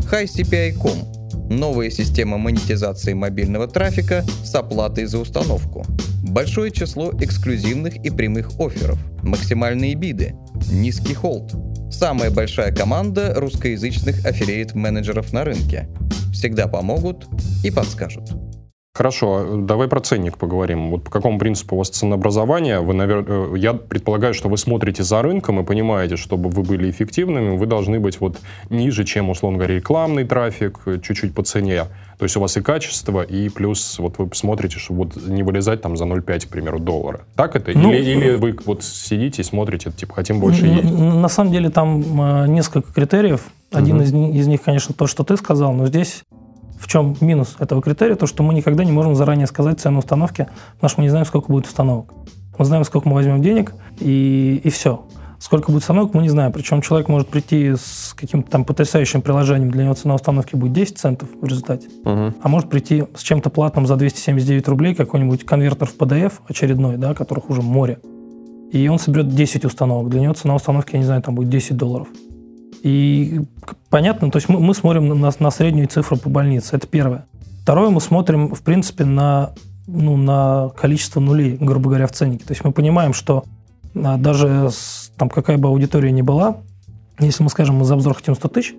[0.00, 5.86] HiCPI.com– новая система монетизации мобильного трафика с оплатой за установку.
[6.24, 10.34] Большое число эксклюзивных и прямых офферов, максимальные биды,
[10.70, 11.54] низкий холд.
[11.90, 15.88] Самая большая команда русскоязычных аффилиейт-менеджеров на рынке.
[16.34, 17.26] Всегда помогут
[17.64, 18.30] и подскажут.
[18.96, 20.90] Хорошо, давай про ценник поговорим.
[20.90, 22.78] Вот по какому принципу у вас ценообразование?
[22.78, 26.88] Вы, наверное, э, я предполагаю, что вы смотрите за рынком и понимаете, чтобы вы были
[26.88, 28.38] эффективными, вы должны быть вот
[28.70, 31.86] ниже, чем, условно говоря, рекламный трафик, э, чуть-чуть по цене.
[32.20, 35.82] То есть у вас и качество, и плюс вот вы смотрите, чтобы вот не вылезать
[35.82, 37.22] там за 0,5, к примеру, доллара.
[37.34, 37.76] Так это?
[37.76, 40.84] Ну, или, или вы вот сидите и смотрите, типа, хотим больше есть?
[40.84, 43.40] На самом деле там э, несколько критериев.
[43.72, 44.04] Один угу.
[44.04, 46.22] из, из них, конечно, то, что ты сказал, но здесь
[46.84, 48.14] в чем минус этого критерия?
[48.14, 51.24] То, что мы никогда не можем заранее сказать цену установки, потому что мы не знаем,
[51.24, 52.12] сколько будет установок.
[52.58, 55.06] Мы знаем, сколько мы возьмем денег, и, и все.
[55.38, 56.52] Сколько будет установок, мы не знаем.
[56.52, 60.98] Причем человек может прийти с каким-то там потрясающим приложением, для него цена установки будет 10
[60.98, 61.88] центов в результате.
[62.04, 62.34] Угу.
[62.42, 67.14] А может прийти с чем-то платным за 279 рублей, какой-нибудь конвертер в PDF очередной, да,
[67.14, 67.98] которых уже море.
[68.72, 70.10] И он соберет 10 установок.
[70.10, 72.08] Для него цена установки, я не знаю, там будет 10 долларов.
[72.84, 73.40] И
[73.88, 77.24] понятно, то есть мы, мы смотрим на, на среднюю цифру по больнице, это первое.
[77.62, 79.52] Второе, мы смотрим, в принципе, на,
[79.86, 82.44] ну, на количество нулей, грубо говоря, в ценнике.
[82.44, 83.44] То есть мы понимаем, что
[83.94, 86.58] а, даже с, там какая бы аудитория ни была,
[87.18, 88.74] если мы скажем, мы за обзор хотим 100 тысяч,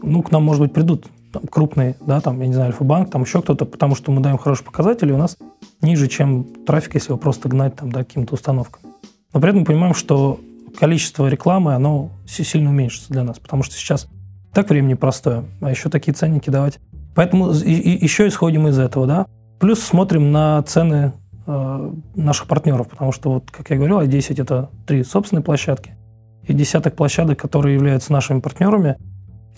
[0.00, 3.22] ну, к нам, может быть, придут там, крупные, да, там, я не знаю, Альфа-банк, там
[3.22, 5.36] еще кто-то, потому что мы даем хорошие показатели, у нас
[5.82, 8.86] ниже, чем трафик, если его просто гнать там, да, каким-то установками.
[9.32, 10.38] Но при этом мы понимаем, что
[10.78, 14.08] количество рекламы, оно сильно уменьшится для нас, потому что сейчас
[14.52, 16.78] так время непростое, а еще такие ценники давать.
[17.14, 19.26] Поэтому и, и, еще исходим из этого, да.
[19.58, 21.12] Плюс смотрим на цены
[21.46, 25.96] э, наших партнеров, потому что, вот, как я говорил, i10– это три собственные площадки
[26.44, 28.96] и десяток площадок, которые являются нашими партнерами.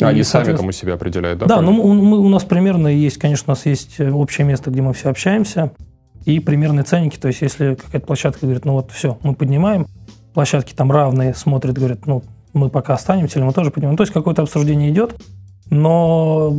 [0.01, 1.47] А они сами там у себя определяют, да?
[1.47, 4.83] Да, ну мы, мы, у нас примерно есть, конечно, у нас есть общее место, где
[4.83, 5.73] мы все общаемся,
[6.25, 9.87] и примерные ценники, то есть если какая-то площадка говорит, ну вот все, мы поднимаем,
[10.33, 13.97] площадки там равные, смотрят, говорят, ну, мы пока останемся, или мы тоже понимаем.
[13.97, 15.21] То есть какое-то обсуждение идет,
[15.71, 16.55] но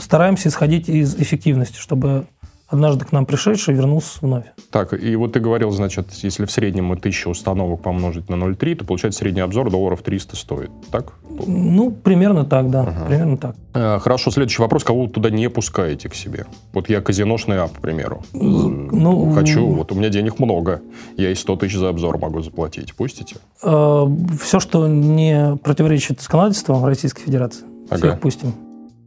[0.00, 2.26] стараемся исходить из эффективности, чтобы
[2.68, 4.46] однажды к нам пришедший вернулся вновь.
[4.70, 8.76] Так, и вот ты говорил, значит, если в среднем мы 1000 установок помножить на 0,3,
[8.76, 11.12] то получается средний обзор долларов 300 стоит, так?
[11.46, 13.06] Ну, примерно так, да, ага.
[13.06, 13.56] примерно так.
[13.74, 16.46] Э, хорошо, следующий вопрос, кого вы туда не пускаете к себе?
[16.72, 18.22] Вот я казиношный ап, к примеру.
[18.32, 20.80] Ну, Хочу, вот у меня денег много,
[21.16, 23.36] я и 100 тысяч за обзор могу заплатить, пустите?
[23.62, 24.06] Э,
[24.40, 27.98] все, что не противоречит законодательству Российской Федерации, ага.
[27.98, 28.65] всех пустим.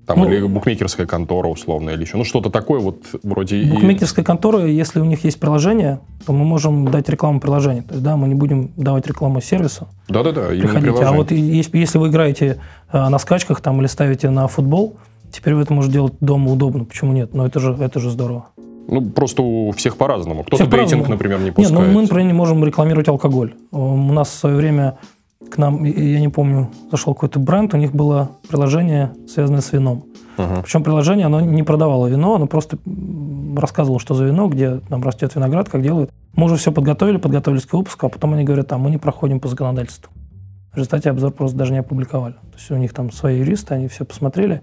[0.10, 2.18] Там, ну, или букмекерская контора условно, или еще.
[2.18, 3.64] Ну, что-то такое вот вроде...
[3.64, 4.26] Букмекерская и...
[4.26, 7.84] контора, если у них есть приложение, то мы можем дать рекламу приложения.
[7.84, 9.88] То есть, да, мы не будем давать рекламу сервису.
[10.08, 11.04] Да-да-да, Приходите.
[11.04, 12.60] А вот если, если вы играете
[12.92, 14.98] э, на скачках там или ставите на футбол,
[15.32, 16.86] теперь вы это можете делать дома удобно.
[16.86, 17.36] Почему нет?
[17.36, 18.48] Но это же, это же здорово.
[18.88, 20.42] Ну, просто у всех по-разному.
[20.42, 21.80] Кто-то всех дейтинг, например, не пускает.
[21.80, 23.54] Нет, ну, мы, например, не можем рекламировать алкоголь.
[23.70, 24.98] У нас в свое время
[25.50, 30.06] к нам, я не помню, зашел какой-то бренд, у них было приложение, связанное с вином.
[30.38, 30.62] Uh-huh.
[30.64, 32.78] Причем приложение, оно не продавало вино, оно просто
[33.56, 36.12] рассказывало, что за вино, где там растет виноград, как делают.
[36.34, 39.40] Мы уже все подготовили, подготовились к выпуску, а потом они говорят, а мы не проходим
[39.40, 40.12] по законодательству.
[40.72, 42.34] В результате обзор просто даже не опубликовали.
[42.34, 44.62] То есть у них там свои юристы, они все посмотрели.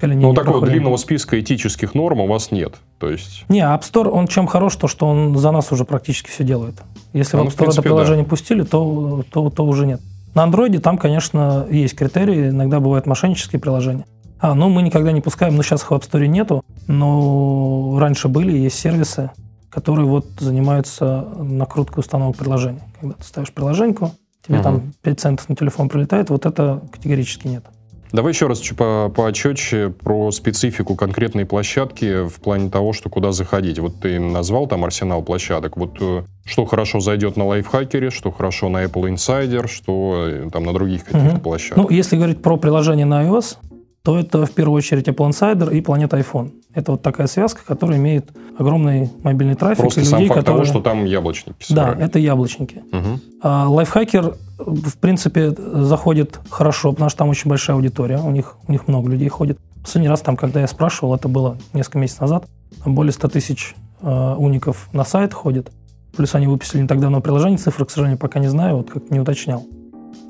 [0.00, 0.72] Или ну, такого проходим.
[0.72, 2.74] длинного списка этических норм у вас нет.
[3.02, 3.44] То есть...
[3.48, 6.80] Не, App Store, он чем хорош, то что он за нас уже практически все делает.
[7.12, 8.30] Если а, в App Store принципе, это приложение да.
[8.30, 10.00] пустили, то, то, то уже нет.
[10.36, 14.04] На андроиде там, конечно, есть критерии, иногда бывают мошеннические приложения.
[14.38, 18.28] А, ну мы никогда не пускаем, ну сейчас их в App Store нету, но раньше
[18.28, 19.32] были, есть сервисы,
[19.68, 22.82] которые вот занимаются накруткой установок приложений.
[23.00, 24.12] Когда ты ставишь приложеньку,
[24.46, 24.62] тебе угу.
[24.62, 27.64] там 5 центов на телефон прилетает, вот это категорически нет.
[28.12, 33.78] Давай еще раз по поотчетче про специфику конкретной площадки в плане того, что куда заходить.
[33.78, 35.78] Вот ты назвал там арсенал площадок.
[35.78, 40.64] Вот э, что хорошо зайдет на лайфхакере, что хорошо на Apple Insider, что э, там
[40.64, 41.40] на других каких-то угу.
[41.40, 41.78] площадках.
[41.78, 43.56] Ну, если говорить про приложение на iOS,
[44.02, 46.50] то это в первую очередь Apple Insider и Планета iPhone.
[46.74, 49.82] Это вот такая связка, которая имеет огромный мобильный трафик.
[49.82, 50.64] Просто людей, сам факт которые...
[50.64, 51.56] того, что там яблочники.
[51.60, 51.98] Собирают.
[51.98, 52.82] Да, это яблочники.
[52.90, 53.20] Угу.
[53.42, 58.72] А, лайфхакер, в принципе, заходит хорошо, потому что там очень большая аудитория, у них, у
[58.72, 59.58] них много людей ходит.
[59.82, 62.46] Последний раз там, когда я спрашивал, это было несколько месяцев назад,
[62.82, 65.70] там более 100 тысяч э, уников на сайт ходит.
[66.16, 69.10] Плюс они выпустили не так давно приложение, цифры, к сожалению, пока не знаю, вот как
[69.10, 69.64] не уточнял.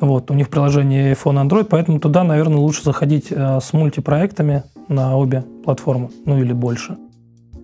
[0.03, 5.17] Вот, у них приложение iPhone Android, поэтому туда, наверное, лучше заходить э, с мультипроектами на
[5.17, 6.99] обе платформы, ну или больше,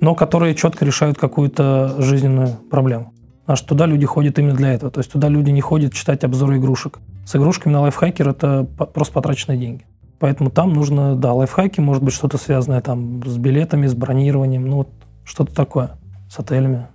[0.01, 3.13] но которые четко решают какую-то жизненную проблему.
[3.41, 4.93] Потому что туда люди ходят именно для этого.
[4.93, 7.01] То есть туда люди не ходят читать обзоры игрушек.
[7.27, 9.85] С игрушками на лайфхакер это просто потраченные деньги.
[10.21, 14.77] Поэтому там нужно, да, лайфхаки, может быть, что-то связанное там с билетами, с бронированием, ну
[14.77, 14.91] вот
[15.25, 15.97] что-то такое,
[16.31, 16.87] с отелями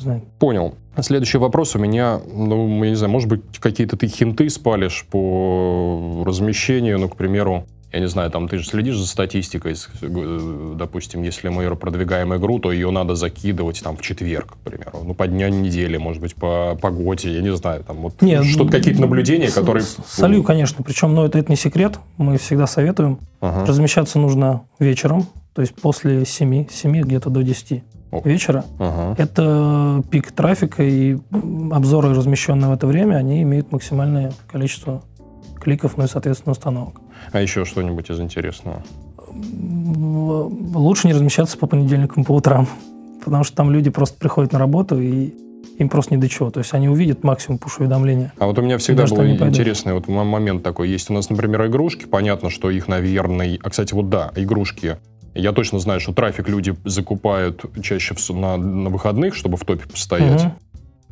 [0.00, 0.24] знает.
[0.38, 0.74] Понял.
[1.00, 6.22] Следующий вопрос у меня, ну, я не знаю, может быть, какие-то ты хинты спалишь по
[6.26, 11.22] размещению, ну, к примеру, я не знаю, там ты же следишь за статистикой, э, допустим,
[11.22, 15.26] если мы продвигаем игру, то ее надо закидывать там в четверг, к примеру, ну, по
[15.26, 19.48] дню недели, может быть, по погоде, я не знаю, там вот Нет, что-то, какие-то наблюдения,
[19.48, 19.84] с, которые...
[20.06, 23.18] Солью, конечно, причем, ну, это, это не секрет, мы всегда советуем.
[23.40, 23.66] Ага.
[23.66, 27.82] Размещаться нужно вечером, то есть после 7, 7 где-то до 10
[28.24, 28.64] вечера.
[28.78, 29.14] Ага.
[29.22, 31.18] Это пик трафика, и
[31.70, 35.02] обзоры, размещенные в это время, они имеют максимальное количество
[35.60, 37.00] кликов, ну и, соответственно, установок.
[37.30, 38.82] А еще что-нибудь из интересного?
[39.28, 42.68] Лучше не размещаться по понедельникам по утрам,
[43.24, 45.32] потому что там люди просто приходят на работу и
[45.78, 46.50] им просто не до чего.
[46.50, 48.32] То есть они увидят максимум пуш-уведомления.
[48.38, 50.88] А вот у меня всегда был интересный вот момент такой.
[50.88, 52.04] Есть у нас, например, игрушки.
[52.04, 53.58] Понятно, что их, наверное...
[53.62, 54.98] А, кстати, вот да, игрушки
[55.34, 60.44] я точно знаю, что трафик люди закупают чаще на, на выходных, чтобы в топе постоять.
[60.44, 60.52] Угу.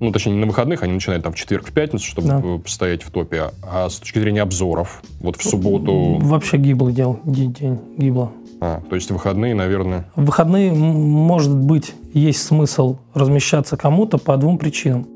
[0.00, 2.40] Ну, точнее, не на выходных, они начинают там в четверг, в пятницу, чтобы да.
[2.62, 3.50] постоять в топе.
[3.62, 6.16] А с точки зрения обзоров, вот в субботу...
[6.20, 8.32] Вообще гиблый дел, день, день гибло.
[8.62, 10.10] А, то есть выходные, наверное...
[10.16, 15.06] В выходные, может быть, есть смысл размещаться кому-то по двум причинам.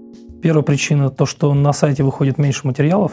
[0.43, 3.13] Первая причина то, что на сайте выходит меньше материалов,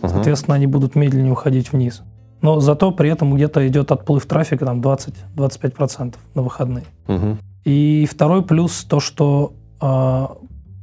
[0.00, 0.08] угу.
[0.08, 2.02] соответственно, они будут медленнее уходить вниз
[2.42, 6.84] но зато при этом где-то идет отплыв трафика там 20-25% на выходные.
[7.08, 7.36] Угу.
[7.64, 9.86] И второй плюс то, что э,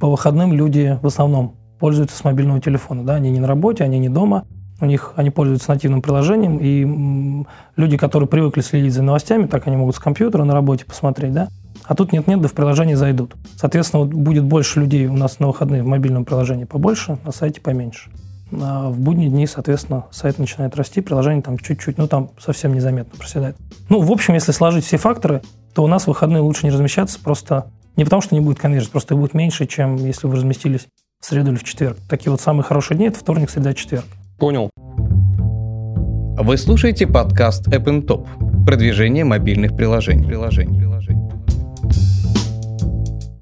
[0.00, 3.04] по выходным люди в основном пользуются с мобильного телефона.
[3.04, 3.14] Да?
[3.14, 4.44] Они не на работе, они не дома,
[4.80, 9.66] у них они пользуются нативным приложением, и м, люди, которые привыкли следить за новостями, так
[9.66, 11.48] они могут с компьютера на работе посмотреть, да?
[11.84, 13.34] А тут нет-нет, да в приложение зайдут.
[13.56, 17.60] Соответственно, вот будет больше людей у нас на выходные в мобильном приложении побольше, на сайте
[17.60, 18.10] поменьше.
[18.52, 23.18] А в будние дни, соответственно, сайт начинает расти, приложение там чуть-чуть, ну там совсем незаметно
[23.18, 23.56] проседает.
[23.88, 25.42] Ну, в общем, если сложить все факторы,
[25.74, 28.90] то у нас в выходные лучше не размещаться, просто не потому, что не будет конверсии,
[28.90, 30.86] просто их будет меньше, чем если вы разместились
[31.20, 31.98] в среду или в четверг.
[32.08, 34.06] Такие вот самые хорошие дни– это вторник, среда, четверг.
[34.38, 34.70] Понял.
[36.40, 38.26] Вы слушаете подкаст App Top.
[38.64, 40.24] Продвижение мобильных приложений.
[40.26, 40.87] приложений.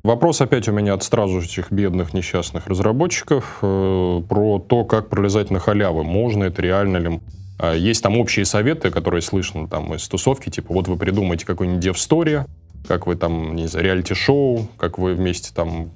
[0.07, 5.59] Вопрос опять у меня от стражущих бедных несчастных разработчиков э, про то, как пролезать на
[5.59, 6.05] халявы.
[6.05, 7.21] Можно это, реально ли?
[7.59, 11.85] А, есть там общие советы, которые слышно там из тусовки, типа вот вы придумаете какой-нибудь
[11.85, 12.47] dev-story,
[12.87, 15.91] как вы там, не знаю, реалити-шоу, как вы вместе там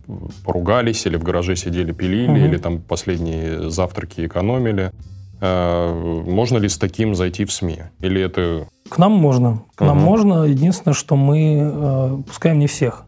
[0.45, 2.49] поругались или в гараже сидели, пилили, mm-hmm.
[2.49, 4.91] или там последние завтраки экономили.
[5.41, 5.95] А,
[6.25, 7.83] можно ли с таким зайти в СМИ?
[8.01, 9.63] Или это К нам можно.
[9.77, 10.47] К нам можно.
[10.47, 13.05] Единственное, что мы э, пускаем не всех.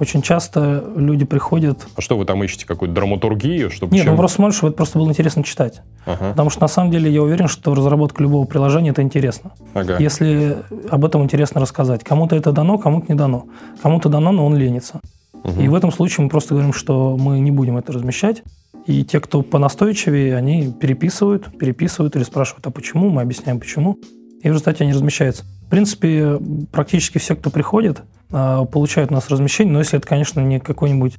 [0.00, 1.86] Очень часто люди приходят...
[1.96, 2.66] А что вы там ищете?
[2.66, 3.70] Какую-то драматургию?
[3.70, 4.12] Чтобы Нет, чем...
[4.12, 5.82] ну просто смотришь, чтобы это просто было интересно читать.
[6.06, 6.30] Ага.
[6.30, 9.52] Потому что на самом деле я уверен, что разработка любого приложения– это интересно.
[9.74, 9.96] Ага.
[9.98, 10.58] Если
[10.88, 12.04] об этом интересно рассказать.
[12.04, 13.46] Кому-то это дано, кому-то не дано.
[13.82, 15.00] Кому-то дано, но он ленится.
[15.32, 15.60] Угу.
[15.60, 18.42] И в этом случае мы просто говорим, что мы не будем это размещать.
[18.86, 23.98] И те, кто понастойчивее, они переписывают, переписывают или спрашивают, а почему, мы объясняем почему.
[24.42, 25.44] И в результате они размещаются.
[25.68, 26.40] В принципе,
[26.72, 28.00] практически все, кто приходит,
[28.32, 31.18] а, получают у нас размещение, но если это, конечно, не какое-нибудь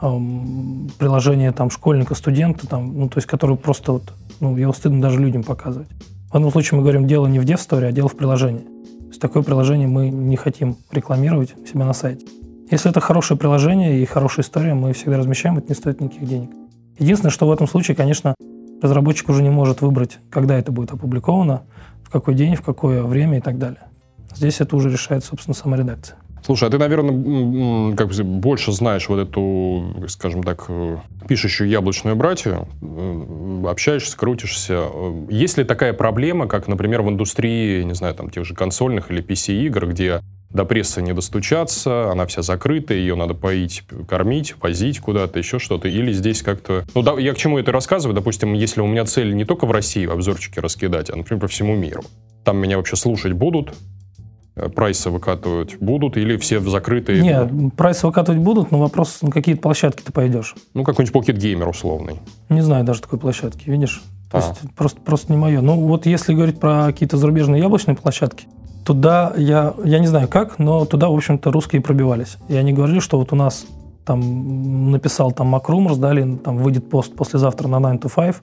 [0.00, 5.02] эм, приложение там школьника, студента, там, ну, то есть, который просто вот, ну, его стыдно
[5.02, 5.88] даже людям показывать.
[6.30, 8.60] В одном случае мы говорим, дело не в DevStore, а дело в приложении.
[8.60, 12.24] То есть такое приложение мы не хотим рекламировать себя на сайте.
[12.70, 16.50] Если это хорошее приложение и хорошая история, мы всегда размещаем, это не стоит никаких денег.
[17.00, 18.36] Единственное, что в этом случае, конечно,
[18.80, 21.62] разработчик уже не может выбрать, когда это будет опубликовано,
[22.08, 23.82] в какой день, в какое время и так далее.
[24.34, 26.16] Здесь это уже решает, собственно, сама редакция.
[26.42, 30.96] Слушай, а ты, наверное, как бы больше знаешь вот эту, скажем так, э,
[31.28, 34.84] пишущую яблочную братью, э, общаешься, крутишься.
[35.28, 39.22] Есть ли такая проблема, как, например, в индустрии, не знаю, там, тех же консольных или
[39.22, 45.38] PC-игр, где до прессы не достучаться, она вся закрыта, ее надо поить, кормить, возить куда-то,
[45.38, 45.88] еще что-то.
[45.88, 46.84] Или здесь как-то...
[46.94, 48.14] Ну, да, я к чему это рассказываю?
[48.14, 51.76] Допустим, если у меня цель не только в России обзорчики раскидать, а, например, по всему
[51.76, 52.02] миру.
[52.44, 53.74] Там меня вообще слушать будут,
[54.56, 57.20] э, прайсы выкатывать будут или все закрытые?
[57.20, 60.54] Нет, прайсы выкатывать будут, но вопрос, на какие площадки ты пойдешь?
[60.72, 62.20] Ну, какой-нибудь Pocket Gamer условный.
[62.48, 64.02] Не знаю даже такой площадки, видишь?
[64.30, 64.40] То а.
[64.40, 65.60] есть просто, просто не мое.
[65.60, 68.46] Ну, вот если говорить про какие-то зарубежные яблочные площадки,
[68.88, 72.38] туда я, я не знаю как, но туда, в общем-то, русские пробивались.
[72.48, 73.66] И они говорили, что вот у нас
[74.06, 78.36] там написал там MacRumors, дали, там выйдет пост послезавтра на 9 to 5.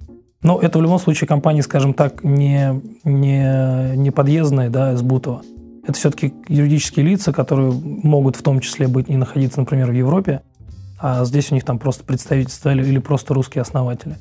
[0.44, 5.42] Но это в любом случае компании, скажем так, не, не, не подъездные, да, из Бутова.
[5.82, 10.42] Это все-таки юридические лица, которые могут в том числе быть и находиться, например, в Европе,
[11.00, 14.16] а здесь у них там просто представительство или, или просто русские основатели.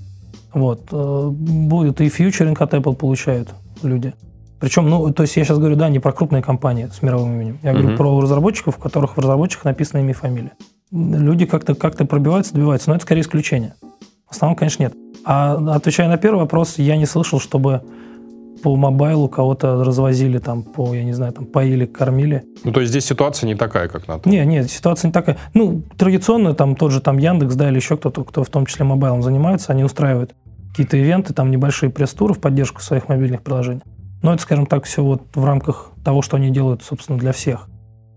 [0.55, 0.89] Вот.
[0.91, 3.51] Э, будет и фьючеринг от Apple получают
[3.83, 4.15] люди.
[4.61, 7.59] Причем, ну, то есть я сейчас говорю, да, не про крупные компании с мировым именем.
[7.63, 10.53] Я говорю про разработчиков, у которых в разработчиках написано имя и фамилия.
[10.91, 13.75] Люди как-то как пробиваются, добиваются, но это скорее исключение.
[14.29, 14.95] В основном, конечно, нет.
[15.25, 17.83] А отвечая на первый вопрос, я не слышал, чтобы
[18.63, 22.45] по мобайлу кого-то развозили там по, я не знаю, там поили, кормили.
[22.65, 24.29] Ну, то есть здесь ситуация не такая, как на то?
[24.29, 25.37] Нет, нет, ситуация не такая.
[25.53, 28.87] Ну, традиционно там тот же там Яндекс, да, или еще кто-то, кто в том числе
[28.87, 30.35] мобайлом занимается, они устраивают
[30.71, 33.83] какие-то ивенты, там небольшие пресс-туры в поддержку своих мобильных приложений.
[34.25, 37.69] Но это, скажем так, все вот в рамках того, что они делают, собственно, для всех.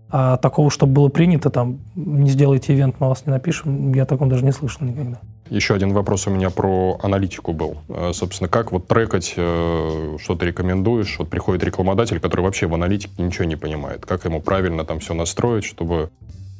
[0.08, 4.30] А такого, чтобы было принято, там, не сделайте ивент, мы вас не напишем, я такого
[4.30, 5.20] даже не слышал никогда.
[5.50, 7.76] Еще один вопрос у меня про аналитику был.
[7.90, 11.14] Э, собственно, как вот трекать, э, что ты рекомендуешь?
[11.18, 14.06] Вот приходит рекламодатель, который вообще в аналитике ничего не понимает.
[14.06, 16.08] Как ему правильно там все настроить, чтобы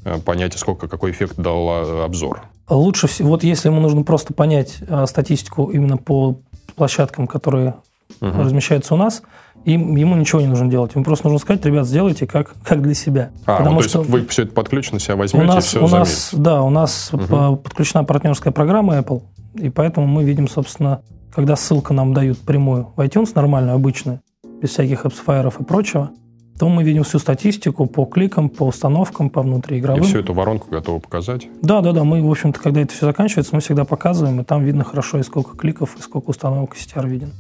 [0.05, 2.43] э, понять, сколько, какой эффект дал обзор?
[2.69, 6.39] Лучше всего, вот если ему нужно просто понять статистику именно по
[6.77, 7.77] площадкам, которые
[8.21, 8.43] угу.
[8.43, 9.23] размещается у нас,
[9.65, 10.95] и ему ничего не нужно делать.
[10.95, 13.31] Ему просто нужно сказать, ребят, сделайте как, как для себя.
[13.45, 15.69] А, Потому ну, то что есть вы все это подключено себя возьмете у нас, и
[15.69, 17.57] все у нас, Да, у нас угу.
[17.57, 19.23] подключена партнерская программа Apple,
[19.55, 24.21] и поэтому мы видим, собственно, когда ссылку нам дают прямую в iTunes, нормальную, обычную,
[24.61, 26.11] без всяких апсфайеров и прочего,
[26.59, 30.03] то мы видим всю статистику по кликам, по установкам, по внутриигровым.
[30.03, 31.47] И всю эту воронку готовы показать?
[31.63, 32.03] Да, да, да.
[32.03, 35.23] Мы, в общем-то, когда это все заканчивается, мы всегда показываем, и там видно хорошо, и
[35.23, 37.33] сколько кликов, и сколько установок CTR виден.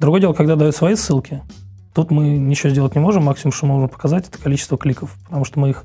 [0.00, 1.42] Другое дело, когда дают свои ссылки,
[1.94, 5.60] тут мы ничего сделать не можем, максимум, что можем показать, это количество кликов, потому что
[5.60, 5.84] мы их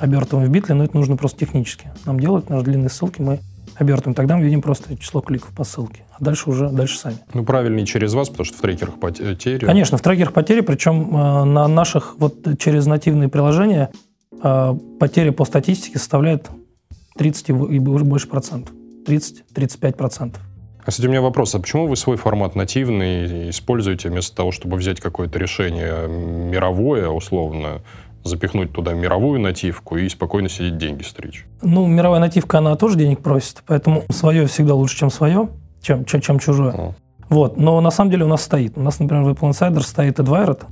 [0.00, 1.92] обертываем в битле, но это нужно просто технически.
[2.04, 3.38] Нам делать наши длинные ссылки, мы
[3.76, 4.14] обертываем.
[4.14, 6.02] Тогда мы видим просто число кликов по ссылке.
[6.18, 7.18] А дальше уже дальше сами.
[7.32, 9.64] Ну, правильнее через вас, потому что в трекерах потери.
[9.64, 13.90] Конечно, в трекерах потери, причем э, на наших, вот через нативные приложения
[14.42, 16.50] э, потери по статистике составляют
[17.16, 18.74] 30 и больше процентов.
[19.06, 20.42] 30-35 процентов.
[20.84, 25.00] Кстати, у меня вопрос, а почему вы свой формат нативный используете вместо того, чтобы взять
[25.00, 27.82] какое-то решение мировое, условно,
[28.24, 31.46] запихнуть туда мировую нативку и спокойно сидеть деньги стричь?
[31.62, 35.48] Ну, мировая нативка, она тоже денег просит, поэтому свое всегда лучше, чем свое,
[35.82, 36.72] чем, чем, чем чужое.
[36.76, 36.92] А.
[37.28, 38.76] Вот, но на самом деле у нас стоит.
[38.76, 40.62] У нас, например, в Apple Insider стоит Adwired,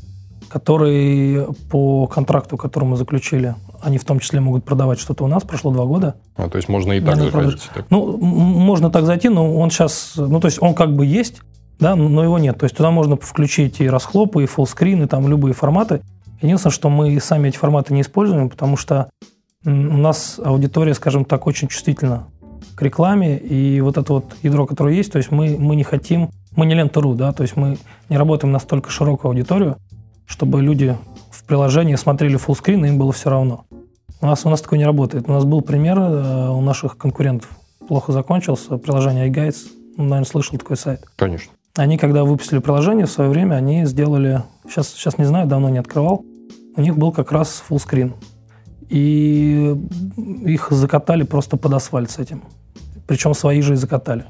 [0.48, 5.42] который по контракту, который мы заключили, они в том числе могут продавать что-то у нас.
[5.42, 6.16] Прошло два года.
[6.36, 7.68] А, то есть можно и так Они заходить?
[7.74, 7.86] Так.
[7.90, 10.14] Ну, можно так зайти, но он сейчас...
[10.16, 11.40] Ну, то есть он как бы есть,
[11.78, 12.58] да, но его нет.
[12.58, 16.02] То есть туда можно включить и расхлопы, и фуллскрин, и там любые форматы.
[16.40, 19.10] Единственное, что мы сами эти форматы не используем, потому что
[19.64, 22.28] у нас аудитория, скажем так, очень чувствительна
[22.74, 26.30] к рекламе, и вот это вот ядро, которое есть, то есть мы, мы не хотим,
[26.56, 27.76] мы не лента.ру, да, то есть мы
[28.08, 29.76] не работаем настолько широкую аудиторию,
[30.24, 30.96] чтобы люди
[31.50, 33.64] в приложении смотрели фуллскрин, им было все равно.
[34.20, 35.28] У нас, у нас такое не работает.
[35.28, 37.50] У нас был пример э, у наших конкурентов.
[37.88, 38.76] Плохо закончился.
[38.76, 39.56] Приложение iGuides.
[39.96, 41.04] Ну, наверное, слышал такой сайт.
[41.16, 41.52] Конечно.
[41.74, 44.44] Они, когда выпустили приложение в свое время, они сделали...
[44.68, 46.24] Сейчас, сейчас не знаю, давно не открывал.
[46.76, 48.14] У них был как раз фуллскрин.
[48.88, 49.74] И
[50.44, 52.44] их закатали просто под асфальт с этим.
[53.08, 54.26] Причем свои же и закатали.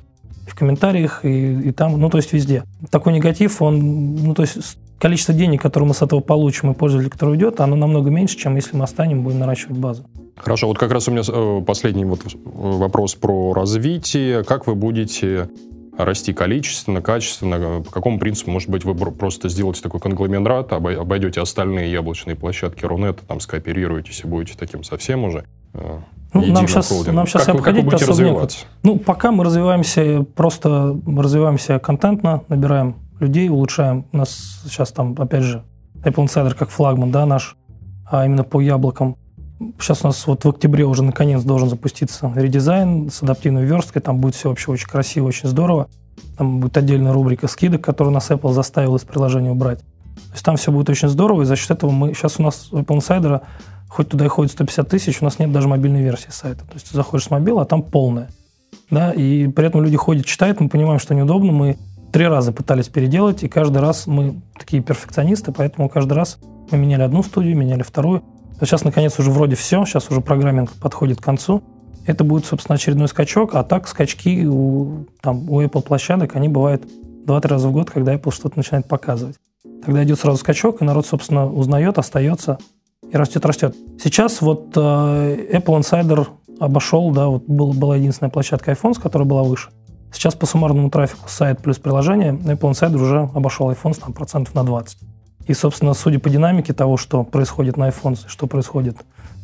[0.47, 2.65] И в комментариях, и, и там, ну, то есть везде.
[2.91, 7.11] Такой негатив, он, ну, то есть количество денег, которое мы с этого получим, и пользователь,
[7.11, 10.05] который уйдет, оно намного меньше, чем если мы останем, будем наращивать базу.
[10.37, 14.45] Хорошо, вот как раз у меня э, последний вот вопрос про развитие.
[14.45, 15.49] Как вы будете
[15.97, 17.83] расти количественно, качественно?
[17.83, 23.23] По какому принципу, может быть, вы просто сделаете такой конгломерат, обойдете остальные яблочные площадки Рунета,
[23.27, 25.45] там скооперируетесь и будете таким совсем уже
[25.75, 25.99] э,
[26.33, 28.59] ну, нам сейчас, нам сейчас как, обходить как вы будете развиваться?
[28.83, 34.07] Ну, пока мы развиваемся, просто развиваемся контентно, набираем людей, улучшаем.
[34.13, 35.65] У нас сейчас там, опять же,
[36.03, 37.57] Apple Insider как флагман, да, наш,
[38.11, 39.17] а именно по яблокам.
[39.79, 44.01] Сейчас у нас вот в октябре уже наконец должен запуститься редизайн с адаптивной версткой.
[44.01, 45.89] Там будет все вообще очень красиво, очень здорово.
[46.39, 49.81] Там будет отдельная рубрика скидок, которую нас Apple заставил из приложения убрать.
[49.81, 52.15] То есть там все будет очень здорово, и за счет этого мы...
[52.15, 53.43] Сейчас у нас у Apple Insider,
[53.89, 56.61] хоть туда и ходит 150 тысяч, у нас нет даже мобильной версии сайта.
[56.61, 58.29] То есть ты заходишь с мобила, а там полная.
[58.91, 61.79] Да, и при этом люди ходят, читают, мы понимаем, что неудобно, мы
[62.13, 66.39] три раза пытались переделать, и каждый раз мы такие перфекционисты, поэтому каждый раз
[66.71, 68.23] мы меняли одну студию, меняли вторую.
[68.61, 71.63] Сейчас, наконец, уже вроде все, сейчас уже программинг подходит к концу.
[72.07, 76.83] Это будет, собственно, очередной скачок, а так скачки у, там, у Apple площадок, они бывают
[77.27, 79.37] 2-3 раза в год, когда Apple что-то начинает показывать.
[79.85, 82.59] Тогда идет сразу скачок, и народ, собственно, узнает, остается
[83.11, 83.77] и растет, растет.
[84.03, 86.27] Сейчас вот э, Apple Insider
[86.59, 89.71] обошел, да, вот был, была единственная площадка iPhone, которая была выше.
[90.13, 94.65] Сейчас по суммарному трафику сайт плюс приложение Apple Insider уже обошел iPhone там, процентов на
[94.65, 94.99] 20.
[95.47, 98.97] И, собственно, судя по динамике того, что происходит на iPhone, что происходит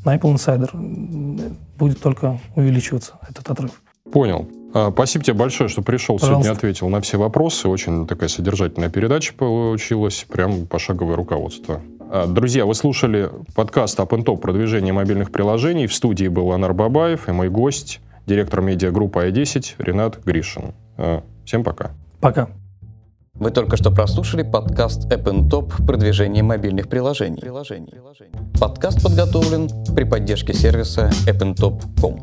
[0.04, 3.82] на Apple Insider, будет только увеличиваться этот отрыв.
[4.12, 4.48] Понял.
[4.72, 6.44] А, спасибо тебе большое, что пришел Пожалуйста.
[6.44, 7.68] сегодня, ответил на все вопросы.
[7.68, 11.80] Очень такая содержательная передача получилась, прям пошаговое руководство.
[12.10, 15.86] А, друзья, вы слушали подкаст Up Top продвижение мобильных приложений.
[15.86, 20.74] В студии был Анар Бабаев и мой гость директор медиагруппы i10 Ренат Гришин.
[20.98, 21.92] Э, всем пока.
[22.20, 22.48] Пока.
[23.34, 27.40] Вы только что прослушали подкаст App Top продвижение мобильных приложений.
[27.42, 27.92] приложений.
[28.58, 32.22] Подкаст подготовлен при поддержке сервиса appntop.com.